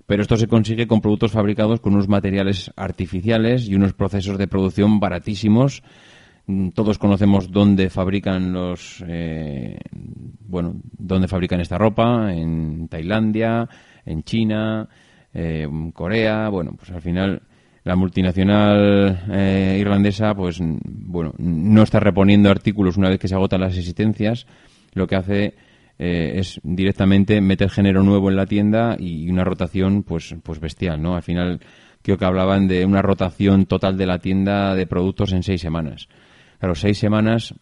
Pero 0.06 0.22
esto 0.22 0.38
se 0.38 0.48
consigue 0.48 0.88
con 0.88 1.02
productos 1.02 1.32
fabricados 1.32 1.80
con 1.80 1.94
unos 1.94 2.10
materiales 2.10 2.72
artificiales 2.76 3.68
y 3.68 3.76
unos 3.76 3.94
procesos 3.94 4.38
de 4.38 4.48
producción 4.48 5.00
baratísimos 5.00 5.84
Mm, 6.50 6.70
todos 6.70 6.98
conocemos 6.98 7.52
dónde 7.52 7.92
fabrican 7.92 8.52
los 8.52 9.04
eh, 9.08 9.78
bueno 10.48 10.82
dónde 10.98 11.28
fabrican 11.28 11.60
esta 11.62 11.78
ropa 11.78 12.34
en 12.34 12.88
Tailandia 12.88 13.70
en 14.10 14.24
China 14.24 14.88
eh, 15.34 15.68
Corea 15.94 16.50
bueno 16.50 16.74
pues 16.78 16.92
al 16.92 17.02
final 17.02 17.42
la 17.84 17.96
multinacional 17.96 19.24
eh, 19.32 19.78
irlandesa 19.80 20.34
pues 20.36 20.60
bueno 20.62 21.34
no 21.38 21.84
está 21.84 22.00
reponiendo 22.00 22.50
artículos 22.50 22.98
una 22.98 23.10
vez 23.10 23.20
que 23.20 23.28
se 23.28 23.36
agotan 23.36 23.62
las 23.62 23.78
existencias. 23.78 24.46
Lo 24.94 25.08
que 25.08 25.16
hace 25.16 25.56
es 26.02 26.62
directamente 26.64 27.42
meter 27.42 27.70
género 27.70 28.04
nuevo 28.04 28.30
en 28.30 28.38
la 28.38 28.46
tienda 28.46 28.96
y 28.98 29.30
una 29.30 29.44
rotación 29.44 30.04
pues 30.04 30.34
pues 30.44 30.62
bestial 30.62 31.02
no 31.02 31.16
al 31.16 31.24
final 31.24 31.60
creo 32.02 32.18
que 32.18 32.26
hablaban 32.26 32.68
de 32.68 32.86
una 32.86 33.02
rotación 33.02 33.66
total 33.66 33.98
de 33.98 34.06
la 34.06 34.20
tienda 34.20 34.76
de 34.76 34.88
productos 34.88 35.34
en 35.34 35.44
seis 35.44 35.62
semanas. 35.62 36.08
Claro, 36.60 36.76
seis 36.76 36.98
semanas, 36.98 37.54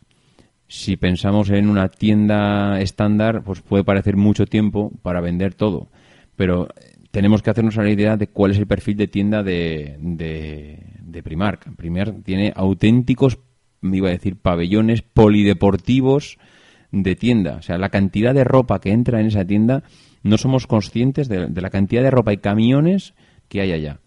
si 0.68 0.98
pensamos 0.98 1.50
en 1.50 1.70
una 1.70 1.88
tienda 1.88 2.80
estándar, 2.80 3.44
pues 3.44 3.62
puede 3.62 3.84
parecer 3.84 4.16
mucho 4.18 4.46
tiempo 4.46 4.92
para 5.02 5.22
vender 5.22 5.54
todo. 5.54 5.90
Pero 6.38 6.70
tenemos 7.12 7.42
que 7.42 7.50
hacernos 7.50 7.76
una 7.76 7.92
idea 7.92 8.16
de 8.16 8.28
cuál 8.28 8.52
es 8.52 8.58
el 8.58 8.68
perfil 8.68 8.96
de 8.96 9.08
tienda 9.08 9.44
de, 9.44 9.98
de, 10.00 11.24
Primark. 11.24 11.76
Primark 11.76 12.24
tiene 12.24 12.54
auténticos, 12.56 13.40
iba 13.82 14.08
a 14.08 14.12
decir, 14.12 14.38
pabellones 14.38 15.02
polideportivos 15.02 16.38
de 16.94 17.16
tienda. 17.18 17.58
O 17.58 17.62
sea, 17.62 17.78
la 17.78 17.90
cantidad 17.90 18.34
de 18.34 18.46
ropa 18.46 18.80
que 18.80 18.92
entra 18.92 19.20
en 19.20 19.28
esa 19.28 19.44
tienda, 19.44 19.84
no 20.24 20.38
somos 20.38 20.68
conscientes 20.68 21.28
de 21.28 21.62
la 21.62 21.70
cantidad 21.70 22.04
de 22.04 22.12
ropa 22.12 22.32
y 22.32 22.38
camiones 22.38 23.14
que 23.50 23.60
hay 23.60 23.74
allá. 23.74 24.00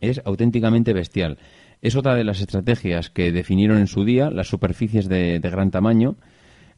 Es 0.00 0.22
auténticamente 0.24 0.94
bestial. 0.94 1.38
Es 1.82 1.94
otra 1.96 2.14
de 2.14 2.24
las 2.24 2.40
estrategias 2.40 3.10
que 3.10 3.32
definieron 3.32 3.78
en 3.78 3.86
su 3.86 4.04
día 4.04 4.30
las 4.30 4.48
superficies 4.48 5.08
de, 5.08 5.38
gran 5.40 5.70
tamaño. 5.70 6.16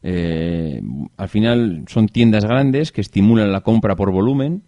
Eh, 0.01 0.81
al 1.17 1.29
final 1.29 1.85
son 1.87 2.07
tiendas 2.07 2.45
grandes 2.45 2.91
que 2.91 3.01
estimulan 3.01 3.51
la 3.51 3.61
compra 3.61 3.95
por 3.95 4.11
volumen. 4.11 4.63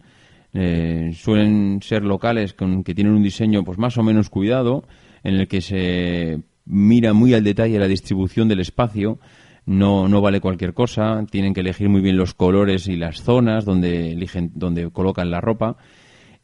Eh, 0.54 1.12
suelen 1.14 1.80
ser 1.82 2.04
locales 2.04 2.54
con, 2.54 2.84
que 2.84 2.94
tienen 2.94 3.14
un 3.14 3.24
diseño 3.24 3.64
pues 3.64 3.78
más 3.78 3.98
o 3.98 4.04
menos 4.04 4.30
cuidado, 4.30 4.84
en 5.24 5.36
el 5.36 5.48
que 5.48 5.62
se 5.62 6.40
mira 6.66 7.14
muy 7.14 7.34
al 7.34 7.44
detalle 7.44 7.80
la 7.80 7.88
distribución 7.88 8.48
del 8.48 8.60
espacio. 8.60 9.20
No, 9.66 10.08
no 10.08 10.22
vale 10.22 10.42
cualquier 10.42 10.74
cosa, 10.74 11.24
tienen 11.30 11.54
que 11.54 11.62
elegir 11.62 11.88
muy 11.88 12.02
bien 12.02 12.18
los 12.18 12.34
colores 12.34 12.88
y 12.88 12.96
las 12.96 13.22
zonas 13.22 13.64
donde, 13.64 14.14
eligen, 14.14 14.52
donde 14.56 14.90
colocan 14.90 15.30
la 15.30 15.40
ropa 15.40 15.78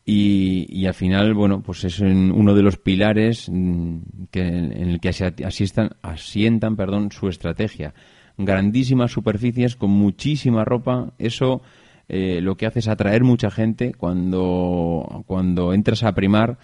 y, 0.10 0.86
al 0.86 0.94
final, 0.94 1.34
bueno, 1.34 1.62
pues 1.62 1.84
es 1.84 2.00
uno 2.00 2.56
de 2.56 2.62
los 2.62 2.78
pilares 2.78 3.50
mm, 3.52 3.98
en 4.32 4.90
el 4.90 5.02
que 5.02 5.10
asistan, 5.10 5.98
asientan 6.02 6.78
perdón, 6.78 7.12
su 7.12 7.28
estrategia. 7.28 7.94
Grandísimas 8.38 9.12
superficies 9.12 9.76
con 9.76 9.90
muchísima 9.90 10.64
ropa, 10.64 11.12
eso 11.18 11.62
eh, 12.10 12.40
lo 12.42 12.56
que 12.56 12.66
hace 12.66 12.80
es 12.80 12.88
atraer 12.88 13.24
mucha 13.24 13.52
gente. 13.52 13.94
Cuando, 13.94 15.24
cuando 15.28 15.74
entras 15.74 16.04
a 16.04 16.14
primar, 16.14 16.58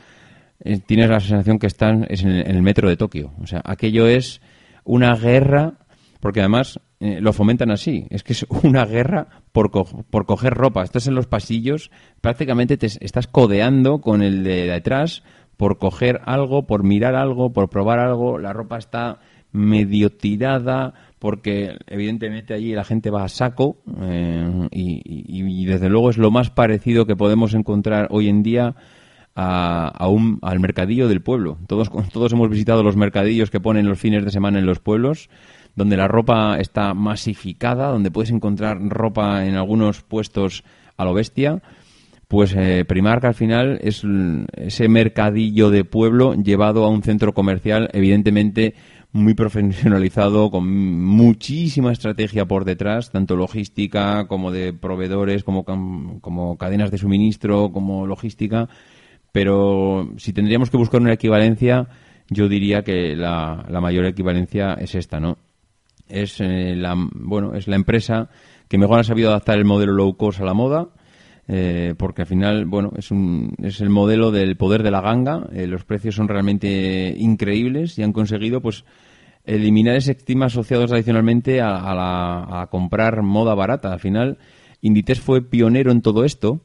eh, 0.60 0.80
tienes 0.80 1.10
la 1.10 1.20
sensación 1.20 1.60
que 1.60 1.68
están 1.68 2.06
es 2.10 2.24
en 2.24 2.32
el 2.32 2.62
metro 2.62 2.90
de 2.90 2.98
Tokio. 2.98 3.34
O 3.42 3.48
sea, 3.48 3.62
aquello 3.66 4.08
es 4.08 4.42
una 4.84 5.16
guerra, 5.16 5.74
porque 6.20 6.40
además 6.40 6.80
eh, 7.00 7.20
lo 7.20 7.34
fomentan 7.34 7.72
así. 7.72 8.08
Es 8.10 8.24
que 8.24 8.34
es 8.34 8.46
una 8.64 8.86
guerra 8.86 9.28
por, 9.52 9.72
por 9.72 10.26
coger 10.26 10.54
ropa. 10.54 10.84
Estás 10.84 11.08
en 11.08 11.16
los 11.16 11.28
pasillos, 11.28 11.92
prácticamente 12.22 12.78
te 12.78 12.88
estás 12.88 13.28
codeando 13.28 14.00
con 14.00 14.22
el 14.22 14.44
de 14.44 14.68
detrás 14.68 15.24
por 15.58 15.78
coger 15.78 16.22
algo, 16.26 16.66
por 16.66 16.84
mirar 16.84 17.16
algo, 17.16 17.52
por 17.52 17.70
probar 17.70 18.00
algo. 18.00 18.40
La 18.40 18.54
ropa 18.54 18.78
está 18.78 19.20
medio 19.52 20.10
tirada 20.10 20.94
porque 21.24 21.78
evidentemente 21.88 22.54
allí 22.54 22.74
la 22.74 22.84
gente 22.84 23.10
va 23.10 23.24
a 23.24 23.30
saco 23.30 23.78
eh, 24.02 24.68
y, 24.72 25.64
desde 25.64 25.88
luego 25.88 26.10
es 26.10 26.18
lo 26.18 26.32
más 26.32 26.50
parecido 26.50 27.06
que 27.06 27.16
podemos 27.16 27.54
encontrar 27.54 28.10
hoy 28.12 28.28
en 28.28 28.44
día 28.44 28.76
a, 29.34 30.06
un, 30.10 30.40
al 30.42 30.60
mercadillo 30.60 31.08
del 31.08 31.22
pueblo. 31.22 31.60
Todos, 31.66 31.90
todos 32.12 32.34
hemos 32.34 32.50
visitado 32.50 32.84
los 32.84 32.98
mercadillos 32.98 33.52
que 33.52 33.62
ponen 33.62 33.88
los 33.88 34.00
fines 34.00 34.26
de 34.26 34.32
semana 34.32 34.60
en 34.60 34.66
los 34.66 34.80
pueblos 34.80 35.30
donde 35.78 35.96
la 35.96 36.10
ropa 36.10 36.58
está 36.60 36.94
masificada, 36.94 37.88
donde 37.88 38.12
puedes 38.12 38.30
encontrar 38.30 38.78
ropa 38.82 39.46
en 39.46 39.56
algunos 39.56 40.02
puestos 40.02 40.66
a 40.98 41.06
lo 41.06 41.14
bestia, 41.14 41.62
pues 42.28 42.54
eh, 42.54 42.84
Primark 42.86 43.24
al 43.24 43.34
final 43.34 43.80
es 43.82 44.04
ese 44.58 44.90
mercadillo 44.90 45.70
de 45.70 45.86
pueblo 45.86 46.34
llevado 46.34 46.84
a 46.84 46.90
un 46.90 47.02
centro 47.02 47.34
comercial 47.34 47.90
evidentemente 47.94 48.76
muy 49.14 49.36
profesionalizado, 49.36 50.50
con 50.50 50.68
muchísima 51.06 51.92
estrategia 51.92 52.46
por 52.46 52.66
detrás, 52.66 53.12
tanto 53.12 53.36
logística 53.36 54.28
como 54.28 54.52
de 54.52 54.74
proveedores, 54.74 55.44
como, 55.44 55.64
como 55.64 56.58
cadenas 56.58 56.90
de 56.92 56.98
suministro, 56.98 57.72
como 57.72 58.08
logística. 58.08 58.68
Pero 59.32 60.10
si 60.18 60.34
tendríamos 60.34 60.72
que 60.72 60.78
buscar 60.78 61.00
una 61.00 61.14
equivalencia, 61.14 61.88
yo 62.30 62.50
diría 62.50 62.84
que 62.84 63.16
la, 63.16 63.66
la 63.70 63.82
mayor 63.82 64.06
equivalencia 64.06 64.74
es 64.74 64.96
esta, 64.96 65.20
¿no? 65.20 65.38
Es 66.10 66.42
eh, 66.42 66.76
la 66.76 66.96
bueno 67.14 67.54
es 67.54 67.68
la 67.68 67.76
empresa 67.76 68.30
que 68.68 68.78
mejor 68.78 69.00
ha 69.00 69.04
sabido 69.04 69.30
adaptar 69.30 69.58
el 69.58 69.66
modelo 69.66 69.94
low 69.94 70.18
cost 70.18 70.42
a 70.42 70.46
la 70.46 70.54
moda. 70.54 70.90
Eh, 71.48 71.94
porque 71.98 72.22
al 72.22 72.28
final, 72.28 72.66
bueno, 72.66 72.92
es, 72.98 73.12
un, 73.12 73.54
es 73.62 73.82
el 73.82 73.90
modelo 73.90 74.32
del 74.32 74.56
poder 74.56 74.84
de 74.84 74.92
la 74.92 75.02
ganga. 75.02 75.48
Eh, 75.54 75.68
los 75.68 75.84
precios 75.84 76.16
son 76.16 76.28
realmente 76.28 77.16
increíbles 77.18 77.98
y 78.00 78.04
han 78.04 78.14
conseguido, 78.14 78.62
pues, 78.62 78.86
eliminar 79.46 79.96
ese 79.96 80.12
estigma 80.12 80.46
asociado 80.46 80.86
tradicionalmente 80.86 81.62
a, 81.62 82.62
a 82.62 82.68
comprar 82.68 83.22
moda 83.24 83.56
barata. 83.56 83.92
Al 83.92 84.00
final, 84.00 84.38
Inditex 84.82 85.20
fue 85.20 85.42
pionero 85.42 85.92
en 85.92 86.02
todo 86.02 86.24
esto 86.24 86.62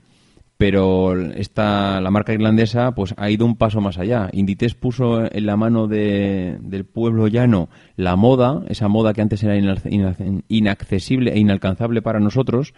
pero 0.58 1.16
esta, 1.16 2.00
la 2.00 2.10
marca 2.10 2.34
irlandesa 2.34 2.90
pues 2.90 3.14
ha 3.16 3.30
ido 3.30 3.46
un 3.46 3.56
paso 3.56 3.80
más 3.80 3.96
allá. 3.96 4.28
Inditex 4.32 4.74
puso 4.74 5.24
en 5.32 5.46
la 5.46 5.56
mano 5.56 5.86
de, 5.86 6.58
del 6.60 6.84
pueblo 6.84 7.28
llano 7.28 7.68
la 7.94 8.16
moda, 8.16 8.64
esa 8.68 8.88
moda 8.88 9.14
que 9.14 9.22
antes 9.22 9.42
era 9.44 9.56
inaccesible 10.48 11.32
e 11.32 11.38
inalcanzable 11.38 12.02
para 12.02 12.18
nosotros, 12.18 12.74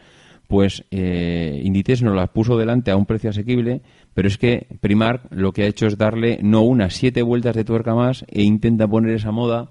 pues 0.51 0.85
eh, 0.91 1.61
Inditex 1.63 2.03
nos 2.03 2.17
la 2.17 2.27
puso 2.27 2.59
delante 2.59 2.91
a 2.91 2.97
un 2.97 3.07
precio 3.07 3.31
asequible, 3.31 3.83
pero 4.15 4.27
es 4.27 4.37
que 4.37 4.67
Primark 4.81 5.29
lo 5.31 5.53
que 5.53 5.63
ha 5.63 5.67
hecho 5.67 5.87
es 5.87 5.97
darle 5.97 6.41
no 6.43 6.63
unas 6.63 6.95
siete 6.95 7.23
vueltas 7.23 7.55
de 7.55 7.63
tuerca 7.63 7.95
más 7.95 8.25
e 8.27 8.43
intenta 8.43 8.89
poner 8.89 9.15
esa 9.15 9.31
moda 9.31 9.71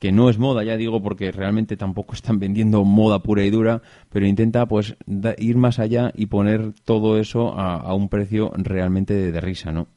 que 0.00 0.10
no 0.10 0.30
es 0.30 0.38
moda, 0.38 0.64
ya 0.64 0.78
digo, 0.78 1.02
porque 1.02 1.30
realmente 1.30 1.76
tampoco 1.76 2.14
están 2.14 2.38
vendiendo 2.38 2.84
moda 2.84 3.18
pura 3.18 3.44
y 3.44 3.50
dura, 3.50 3.82
pero 4.10 4.26
intenta 4.26 4.64
pues 4.64 4.96
ir 5.36 5.56
más 5.58 5.78
allá 5.78 6.10
y 6.14 6.24
poner 6.24 6.72
todo 6.86 7.18
eso 7.18 7.52
a, 7.52 7.94
un 7.94 8.08
precio 8.08 8.50
realmente 8.56 9.12
de, 9.12 9.40
risa, 9.42 9.72
¿no? 9.72 9.88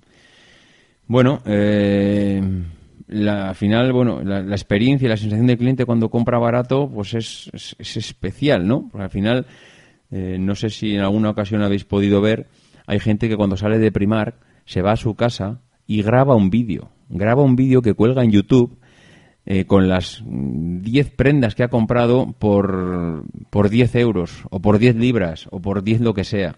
Bueno, 1.08 1.42
eh, 1.46 2.42
la, 3.08 3.50
al 3.50 3.56
final, 3.56 3.94
bueno, 3.94 4.22
la, 4.22 4.42
experiencia 4.42 5.06
y 5.06 5.10
la 5.10 5.18
sensación 5.18 5.48
del 5.48 5.58
cliente 5.58 5.86
cuando 5.86 6.10
compra 6.10 6.38
barato, 6.38 6.92
pues 6.94 7.14
es, 7.14 7.76
es, 7.80 7.98
especial, 7.98 8.68
¿no? 8.68 8.90
Porque 8.92 9.06
al 9.06 9.10
final, 9.10 9.46
eh, 10.12 10.38
no 10.40 10.56
sé 10.56 10.70
si 10.70 10.96
en 10.96 11.02
alguna 11.02 11.30
ocasión 11.30 11.62
habéis 11.62 11.86
podido 11.86 12.22
ver, 12.22 12.48
hay 12.88 13.00
gente 13.00 13.28
que 13.30 13.36
cuando 13.36 13.58
sale 13.58 13.80
de 13.80 13.92
Primark 13.92 14.36
se 14.66 14.82
va 14.82 14.92
a 14.92 14.98
su 14.98 15.16
casa 15.16 15.62
y 15.88 16.02
graba 16.02 16.36
un 16.36 16.50
vídeo, 16.50 16.92
graba 17.10 17.44
un 17.44 17.56
vídeo 17.56 17.82
que 17.82 17.94
cuelga 17.94 18.24
en 18.24 18.32
YouTube 18.32 18.78
eh, 19.48 19.66
con 19.66 19.88
las 19.88 20.24
10 20.26 21.12
prendas 21.12 21.54
que 21.54 21.64
ha 21.64 21.68
comprado 21.68 22.34
por, 22.40 23.26
por 23.52 23.70
10 23.70 23.96
euros 23.96 24.44
o 24.50 24.60
por 24.60 24.80
10 24.80 24.96
libras 24.96 25.48
o 25.52 25.60
por 25.60 25.84
10 25.84 26.02
lo 26.02 26.16
que 26.16 26.24
sea. 26.24 26.56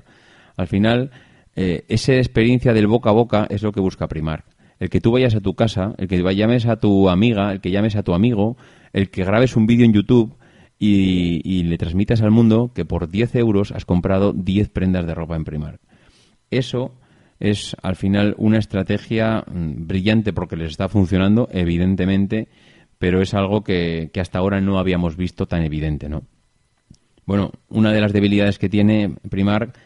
Al 0.55 0.67
final, 0.67 1.11
eh, 1.55 1.83
esa 1.89 2.13
experiencia 2.13 2.73
del 2.73 2.87
boca 2.87 3.09
a 3.09 3.13
boca 3.13 3.45
es 3.49 3.61
lo 3.61 3.73
que 3.73 3.81
busca 3.81 4.07
Primar. 4.07 4.45
El 4.79 4.89
que 4.89 5.01
tú 5.01 5.11
vayas 5.11 5.35
a 5.35 5.41
tu 5.41 5.53
casa, 5.53 5.95
el 5.97 6.07
que 6.07 6.21
llames 6.35 6.65
a 6.65 6.77
tu 6.77 7.09
amiga, 7.09 7.51
el 7.51 7.59
que 7.59 7.71
llames 7.71 7.95
a 7.95 8.03
tu 8.03 8.13
amigo, 8.13 8.55
el 8.93 9.09
que 9.09 9.25
grabes 9.25 9.55
un 9.55 9.67
vídeo 9.67 9.85
en 9.85 9.93
YouTube 9.93 10.37
y, 10.79 11.63
le 11.63 11.77
transmitas 11.77 12.21
al 12.21 12.31
mundo 12.31 12.71
que 12.73 12.85
por 12.85 13.09
10 13.09 13.35
euros 13.35 13.71
has 13.71 13.85
comprado 13.85 14.33
10 14.33 14.69
prendas 14.69 15.07
de 15.07 15.15
ropa 15.15 15.35
en 15.35 15.43
Primar. 15.43 15.79
Eso 16.51 16.93
es 17.39 17.75
al 17.81 17.95
final 17.95 18.35
una 18.37 18.57
estrategia 18.57 19.43
mm, 19.47 19.87
brillante 19.87 20.33
porque 20.33 20.55
les 20.55 20.71
está 20.71 20.87
funcionando, 20.89 21.49
evidentemente, 21.51 22.47
pero 22.99 23.21
es 23.21 23.33
algo 23.33 23.63
que, 23.63 24.11
hasta 24.19 24.39
ahora 24.39 24.61
no 24.61 24.79
habíamos 24.79 25.17
visto 25.17 25.47
tan 25.47 25.63
evidente, 25.63 26.09
¿no? 26.09 26.23
Bueno, 27.25 27.51
una 27.69 27.91
de 27.91 28.01
las 28.01 28.13
debilidades 28.13 28.57
que 28.57 28.69
tiene 28.69 29.15
Primark 29.29 29.77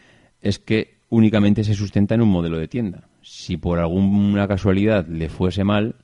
es 0.41 0.59
que 0.59 0.99
únicamente 1.09 1.63
se 1.63 1.73
sustenta 1.73 2.15
en 2.15 2.21
un 2.21 2.29
modelo 2.29 2.57
de 2.57 2.67
tienda. 2.67 3.07
Si 3.21 3.57
por 3.57 3.79
alguna 3.79 4.47
casualidad 4.47 5.07
le 5.07 5.27
fuese 5.27 5.63
mal, 5.63 5.95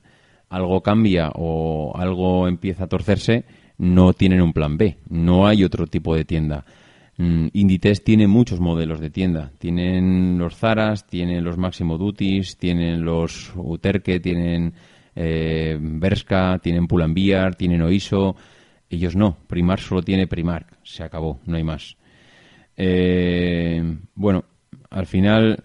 algo 0.48 0.82
cambia 0.82 1.30
o 1.34 1.96
algo 1.96 2.48
empieza 2.48 2.84
a 2.84 2.88
torcerse, 2.88 3.44
no 3.78 4.12
tienen 4.12 4.42
un 4.42 4.52
plan 4.52 4.76
B, 4.76 4.98
no 5.08 5.46
hay 5.46 5.64
otro 5.64 5.86
tipo 5.86 6.14
de 6.14 6.24
tienda. 6.24 6.64
Mm, 7.18 7.48
Inditex 7.52 8.04
tiene 8.04 8.28
muchos 8.28 8.60
modelos 8.60 9.00
de 9.00 9.10
tienda. 9.10 9.50
Tienen 9.58 10.38
los 10.38 10.56
Zaras, 10.56 11.06
tienen 11.06 11.44
los 11.44 11.58
Máximo 11.58 11.98
Duties, 11.98 12.56
tienen 12.56 13.04
los 13.04 13.52
Uterque, 13.56 14.20
tienen 14.20 14.72
eh, 15.16 15.76
Berska, 15.80 16.60
tienen 16.62 16.86
Pull&Bear, 16.86 17.56
tienen 17.56 17.82
Oiso. 17.82 18.36
Ellos 18.88 19.16
no. 19.16 19.36
Primark 19.48 19.80
solo 19.82 20.02
tiene 20.02 20.28
Primark. 20.28 20.78
Se 20.84 21.02
acabó, 21.02 21.40
no 21.44 21.56
hay 21.56 21.64
más. 21.64 21.96
Eh, 22.76 23.82
bueno, 24.14 24.44
al 24.88 25.06
final 25.06 25.64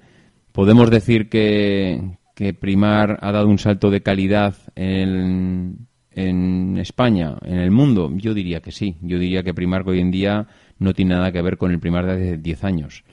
podemos 0.51 0.89
decir 0.89 1.29
que, 1.29 2.17
que 2.35 2.55
Primar 2.55 3.19
ha 3.21 3.31
dado 3.31 3.47
un 3.47 3.59
salto 3.59 3.91
de 3.91 4.01
calidad 4.01 4.55
en, 4.75 5.87
en 6.15 6.77
España, 6.77 7.37
en 7.43 7.59
el 7.59 7.71
mundo. 7.71 8.11
Yo 8.15 8.33
diría 8.33 8.61
que 8.61 8.71
sí. 8.71 8.97
Yo 9.01 9.19
diría 9.19 9.43
que 9.43 9.53
Primark 9.53 9.87
hoy 9.87 9.99
en 9.99 10.11
día 10.11 10.47
no 10.79 10.93
tiene 10.93 11.15
nada 11.15 11.31
que 11.31 11.41
ver 11.41 11.57
con 11.57 11.71
el 11.71 11.79
Primar 11.79 12.05
de 12.05 12.11
hace 12.13 12.37
10 12.37 12.63
años. 12.63 13.03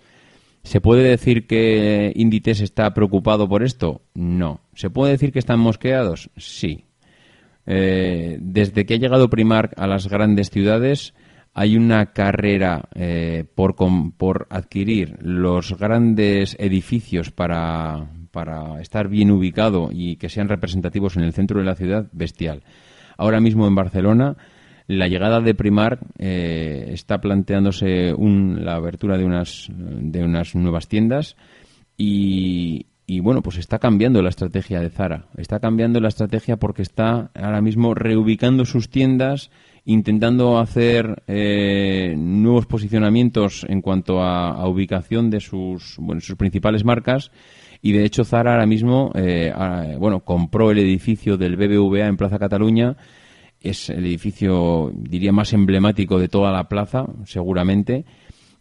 ¿Se 0.62 0.80
puede 0.80 1.08
decir 1.08 1.46
que 1.46 2.12
Inditex 2.14 2.60
está 2.60 2.92
preocupado 2.92 3.48
por 3.48 3.62
esto? 3.62 4.02
No. 4.14 4.60
¿Se 4.74 4.90
puede 4.90 5.12
decir 5.12 5.32
que 5.32 5.38
están 5.38 5.60
mosqueados? 5.60 6.30
Sí. 6.36 6.84
Eh, 7.66 8.38
desde 8.40 8.84
que 8.84 8.94
ha 8.94 8.98
llegado 8.98 9.30
Primark 9.30 9.72
a 9.78 9.86
las 9.86 10.08
grandes 10.08 10.50
ciudades 10.50 11.14
hay 11.52 11.76
una 11.76 12.12
carrera 12.12 12.88
eh, 12.94 13.44
por, 13.54 13.74
por, 14.16 14.46
adquirir 14.50 15.16
los 15.20 15.76
grandes 15.76 16.56
edificios 16.58 17.30
para, 17.30 18.08
para 18.30 18.80
estar 18.80 19.08
bien 19.08 19.30
ubicado 19.30 19.90
y 19.92 20.16
que 20.16 20.28
sean 20.28 20.48
representativos 20.48 21.16
en 21.16 21.24
el 21.24 21.32
centro 21.32 21.58
de 21.58 21.66
la 21.66 21.74
ciudad 21.74 22.06
bestial. 22.12 22.62
Ahora 23.20 23.38
mismo 23.38 23.66
en 23.66 23.74
Barcelona 23.74 24.34
la 24.86 25.06
llegada 25.06 25.42
de 25.42 25.54
Primark 25.54 26.00
eh, 26.18 26.88
está 26.94 27.20
planteándose 27.20 28.14
la 28.18 28.76
abertura 28.76 29.18
de 29.18 29.26
unas, 29.26 29.68
de 29.76 30.24
unas 30.24 30.54
nuevas 30.54 30.88
tiendas 30.88 31.36
y, 31.98 32.86
bueno, 33.20 33.42
pues 33.42 33.58
está 33.58 33.78
cambiando 33.78 34.22
la 34.22 34.30
estrategia 34.30 34.80
de 34.80 34.88
Zara. 34.88 35.26
Está 35.36 35.60
cambiando 35.60 36.00
la 36.00 36.08
estrategia 36.08 36.56
porque 36.56 36.80
está 36.80 37.30
ahora 37.34 37.60
mismo 37.60 37.92
reubicando 37.92 38.64
sus 38.64 38.88
tiendas, 38.88 39.50
intentando 39.84 40.58
hacer 40.58 41.22
eh, 41.26 42.14
nuevos 42.16 42.64
posicionamientos 42.64 43.66
en 43.68 43.82
cuanto 43.82 44.22
a, 44.22 44.66
ubicación 44.66 45.28
de 45.28 45.40
sus, 45.40 45.98
sus 46.20 46.36
principales 46.36 46.86
marcas. 46.86 47.30
Y 47.82 47.92
de 47.92 48.04
hecho 48.04 48.24
Zara 48.24 48.52
ahora 48.52 48.66
mismo, 48.66 49.10
eh, 49.14 49.52
bueno, 49.98 50.20
compró 50.20 50.70
el 50.70 50.78
edificio 50.78 51.36
del 51.36 51.56
BBVA 51.56 52.06
en 52.06 52.16
Plaza 52.16 52.38
Cataluña. 52.38 52.96
Es 53.60 53.90
el 53.90 54.04
edificio, 54.04 54.90
diría, 54.94 55.32
más 55.32 55.52
emblemático 55.52 56.18
de 56.18 56.28
toda 56.28 56.52
la 56.52 56.68
plaza, 56.68 57.06
seguramente, 57.24 58.04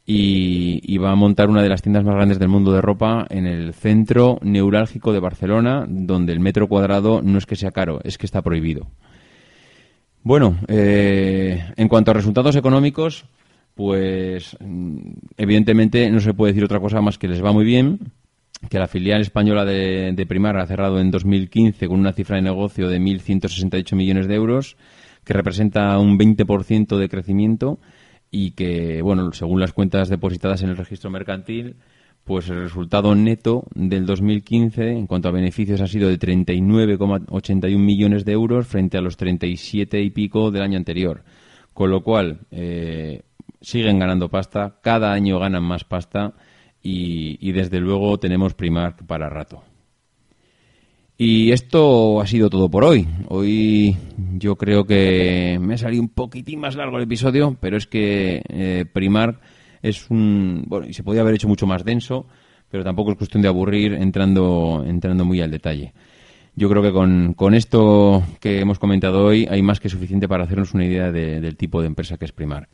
y, 0.05 0.97
va 0.97 1.12
a 1.12 1.15
montar 1.15 1.49
una 1.49 1.62
de 1.62 1.69
las 1.69 1.82
tiendas 1.82 2.03
más 2.03 2.15
grandes 2.15 2.39
del 2.39 2.49
mundo 2.49 2.73
de 2.73 2.82
ropa 2.82 3.27
en 3.29 3.45
el 3.45 3.73
centro 3.73 4.39
neurálgico 4.41 5.13
de 5.13 5.19
Barcelona, 5.19 5.86
donde 5.88 6.34
el 6.34 6.39
metro 6.39 6.67
cuadrado 6.67 7.21
no 7.21 7.38
es 7.38 7.45
que 7.45 7.55
sea 7.55 7.71
caro, 7.71 7.99
es 8.03 8.17
que 8.17 8.25
está 8.25 8.41
prohibido. 8.41 8.88
Bueno, 10.23 10.58
eh, 10.67 11.63
en 11.75 11.88
cuanto 11.88 12.12
a 12.12 12.15
resultados 12.15 12.55
económicos, 12.55 13.25
pues 13.75 14.58
mm, 14.60 14.97
evidentemente 15.38 16.10
no 16.10 16.19
se 16.19 16.34
puede 16.34 16.53
decir 16.53 16.65
otra 16.65 16.79
cosa 16.79 17.01
más 17.01 17.17
que 17.17 17.27
les 17.27 17.43
va 17.43 17.53
muy 17.53 17.63
bien, 17.63 18.12
que 18.67 18.79
la 18.79 18.87
filial 18.87 19.21
española 19.21 19.63
de, 19.63 20.25
Primar 20.27 20.57
ha 20.57 20.65
cerrado 20.65 20.99
en 20.99 21.11
2015 21.11 21.87
con 21.87 21.99
una 21.99 22.13
cifra 22.13 22.35
de 22.35 22.41
negocio 22.41 22.89
de 22.89 22.99
1.168 22.99 23.95
millones 23.95 24.27
de 24.27 24.35
euros, 24.35 24.75
que 25.23 25.33
representa 25.33 25.97
un 25.97 26.17
20% 26.17 26.97
de 26.97 27.09
crecimiento 27.09 27.79
y 28.31 28.51
que, 28.51 29.01
bueno, 29.01 29.31
según 29.31 29.59
las 29.59 29.73
cuentas 29.73 30.09
depositadas 30.09 30.61
en 30.63 30.69
el 30.69 30.77
registro 30.77 31.09
mercantil, 31.09 31.77
pues 32.25 32.49
el 32.49 32.61
resultado 32.61 33.15
neto 33.15 33.63
del 33.73 34.05
2015 34.05 34.91
en 34.91 35.07
cuanto 35.07 35.29
a 35.29 35.31
beneficios 35.31 35.81
ha 35.81 35.87
sido 35.87 36.09
de 36.09 36.19
39,81 36.19 37.77
millones 37.77 38.25
de 38.25 38.33
euros 38.33 38.67
frente 38.67 38.97
a 38.97 39.01
los 39.01 39.17
37 39.17 40.01
y 40.01 40.09
pico 40.09 40.51
del 40.51 40.63
año 40.63 40.77
anterior. 40.77 41.23
Con 41.73 41.89
lo 41.89 42.03
cual, 42.03 42.41
eh, 42.51 43.23
siguen 43.62 43.99
ganando 43.99 44.29
pasta, 44.29 44.79
cada 44.81 45.12
año 45.12 45.39
ganan 45.39 45.63
más 45.63 45.85
pasta 45.85 46.33
y, 46.82 47.52
desde 47.52 47.80
luego 47.80 48.17
tenemos 48.19 48.54
Primark 48.54 49.06
para 49.06 49.30
rato. 49.30 49.63
Y 51.17 51.52
esto 51.52 52.21
ha 52.21 52.27
sido 52.27 52.50
todo 52.50 52.69
por 52.69 52.86
hoy. 52.86 53.06
Hoy 53.27 53.98
yo 54.38 54.56
creo 54.56 54.86
que 54.86 55.58
me 55.60 55.73
ha 55.73 55.77
salido 55.77 56.02
un 56.02 56.10
poquitín 56.10 56.62
más 56.62 56.75
largo 56.75 56.98
el 56.98 57.04
episodio, 57.04 57.58
pero 57.60 57.75
es 57.75 57.88
que 57.88 58.42
eh, 58.48 58.86
Primark 58.92 59.42
es 59.82 60.10
un... 60.10 60.63
Bueno, 60.67 60.88
y 60.88 60.94
se 60.94 61.04
podía 61.04 61.21
haber 61.21 61.36
hecho 61.36 61.50
mucho 61.50 61.67
más 61.67 61.84
denso, 61.84 62.25
pero 62.69 62.86
tampoco 62.86 63.12
es 63.12 63.17
cuestión 63.17 63.42
de 63.42 63.50
aburrir 63.50 63.94
entrando, 63.96 64.84
entrando 64.88 65.25
muy 65.25 65.42
al 65.42 65.52
detalle. 65.52 65.94
Yo 66.56 66.69
creo 66.69 66.82
que 66.82 66.94
con, 66.94 67.34
con 67.34 67.54
esto 67.54 68.23
que 68.40 68.60
hemos 68.60 68.80
comentado 68.80 69.25
hoy 69.25 69.46
hay 69.50 69.62
más 69.62 69.82
que 69.82 69.90
suficiente 69.90 70.27
para 70.27 70.46
hacernos 70.46 70.73
una 70.73 70.86
idea 70.86 71.12
del 71.12 71.58
tipo 71.58 71.82
de 71.82 71.88
empresa 71.88 72.17
que 72.17 72.25
es 72.25 72.32
Primark. 72.32 72.69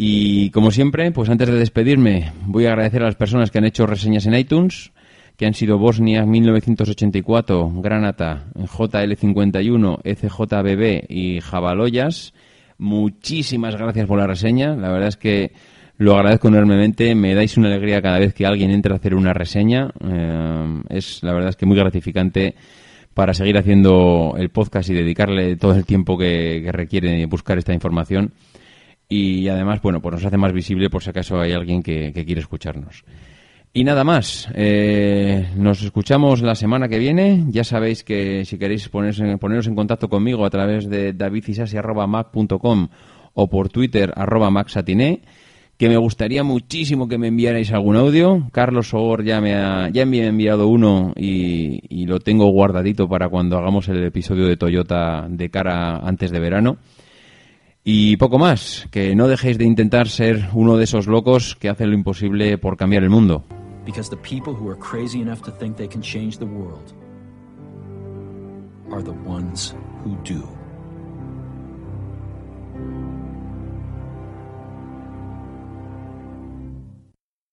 Y 0.00 0.50
como 0.50 0.70
siempre, 0.70 1.10
pues 1.10 1.28
antes 1.28 1.48
de 1.48 1.58
despedirme, 1.58 2.30
voy 2.46 2.66
a 2.66 2.68
agradecer 2.68 3.02
a 3.02 3.06
las 3.06 3.16
personas 3.16 3.50
que 3.50 3.58
han 3.58 3.64
hecho 3.64 3.84
reseñas 3.84 4.26
en 4.26 4.34
iTunes, 4.34 4.92
que 5.36 5.44
han 5.44 5.54
sido 5.54 5.76
Bosnia 5.76 6.24
1984, 6.24 7.72
Granata, 7.82 8.46
JL51, 8.54 9.98
ECJBB 10.04 11.04
y 11.08 11.40
Jabaloyas. 11.40 12.32
muchísimas 12.78 13.74
gracias 13.74 14.06
por 14.06 14.20
la 14.20 14.28
reseña. 14.28 14.76
La 14.76 14.92
verdad 14.92 15.08
es 15.08 15.16
que 15.16 15.50
lo 15.96 16.14
agradezco 16.14 16.46
enormemente. 16.46 17.16
Me 17.16 17.34
dais 17.34 17.56
una 17.56 17.66
alegría 17.66 18.00
cada 18.00 18.20
vez 18.20 18.32
que 18.34 18.46
alguien 18.46 18.70
entra 18.70 18.94
a 18.94 18.98
hacer 18.98 19.16
una 19.16 19.34
reseña. 19.34 19.90
Eh, 20.00 20.82
es 20.90 21.24
la 21.24 21.32
verdad 21.32 21.50
es 21.50 21.56
que 21.56 21.66
muy 21.66 21.76
gratificante 21.76 22.54
para 23.14 23.34
seguir 23.34 23.58
haciendo 23.58 24.36
el 24.38 24.50
podcast 24.50 24.88
y 24.90 24.94
dedicarle 24.94 25.56
todo 25.56 25.74
el 25.74 25.84
tiempo 25.84 26.16
que, 26.16 26.68
requiere 26.70 27.26
buscar 27.26 27.58
esta 27.58 27.74
información. 27.74 28.32
Y 29.08 29.48
además, 29.48 29.80
bueno, 29.80 30.00
pues 30.00 30.14
nos 30.14 30.24
hace 30.24 30.36
más 30.36 30.52
visible 30.52 30.90
por 30.90 31.02
si 31.02 31.10
acaso 31.10 31.40
hay 31.40 31.52
alguien 31.52 31.82
que, 31.82 32.12
quiere 32.12 32.40
escucharnos. 32.40 33.04
Y 33.72 33.84
nada 33.84 34.04
más, 34.04 34.48
eh, 34.54 35.48
nos 35.56 35.82
escuchamos 35.82 36.42
la 36.42 36.54
semana 36.54 36.88
que 36.88 36.98
viene. 36.98 37.44
Ya 37.48 37.64
sabéis 37.64 38.04
que 38.04 38.44
si 38.44 38.58
queréis 38.58 38.88
ponerse, 38.88 39.38
poneros 39.38 39.66
en 39.66 39.74
contacto 39.74 40.08
conmigo 40.08 40.44
a 40.44 40.50
través 40.50 40.88
de 40.88 41.12
davidisasi.mac.com 41.12 42.88
o 43.34 43.48
por 43.48 43.68
Twitter 43.68 44.12
arroba 44.16 44.50
maxatiné 44.50 45.22
que 45.78 45.88
me 45.88 45.96
gustaría 45.96 46.42
muchísimo 46.42 47.06
que 47.06 47.18
me 47.18 47.28
enviarais 47.28 47.72
algún 47.72 47.94
audio. 47.96 48.48
Carlos 48.50 48.88
Sogor 48.88 49.22
ya 49.22 49.40
me 49.40 49.54
ha, 49.54 49.88
ya 49.90 50.04
me 50.04 50.22
ha 50.22 50.26
enviado 50.26 50.66
uno 50.66 51.12
y, 51.16 52.04
lo 52.06 52.18
tengo 52.18 52.46
guardadito 52.50 53.08
para 53.08 53.28
cuando 53.28 53.58
hagamos 53.58 53.88
el 53.88 54.02
episodio 54.02 54.46
de 54.46 54.56
Toyota 54.56 55.26
de 55.28 55.50
cara 55.50 55.98
antes 55.98 56.32
de 56.32 56.40
verano. 56.40 56.78
Y 57.90 58.18
poco 58.18 58.38
más, 58.38 58.86
que 58.90 59.16
no 59.16 59.28
dejéis 59.28 59.56
de 59.56 59.64
intentar 59.64 60.08
ser 60.08 60.50
uno 60.52 60.76
de 60.76 60.84
esos 60.84 61.06
locos 61.06 61.56
que 61.56 61.70
hacen 61.70 61.88
lo 61.88 61.94
imposible 61.94 62.58
por 62.58 62.76
cambiar 62.76 63.02
el 63.02 63.08
mundo. 63.08 63.46
Because 63.86 64.10
the 64.10 64.16
people 64.18 64.52
who 64.52 64.70
are 64.70 64.78
crazy 64.78 65.22
enough 65.22 65.40
to 65.44 65.50
think 65.52 65.78
they 65.78 65.88
can 65.88 66.02
change 66.02 66.36
the 66.36 66.44
world 66.44 66.92
are 68.92 69.02
the 69.02 69.16
ones 69.26 69.74
who 70.04 70.18
do. 70.22 70.57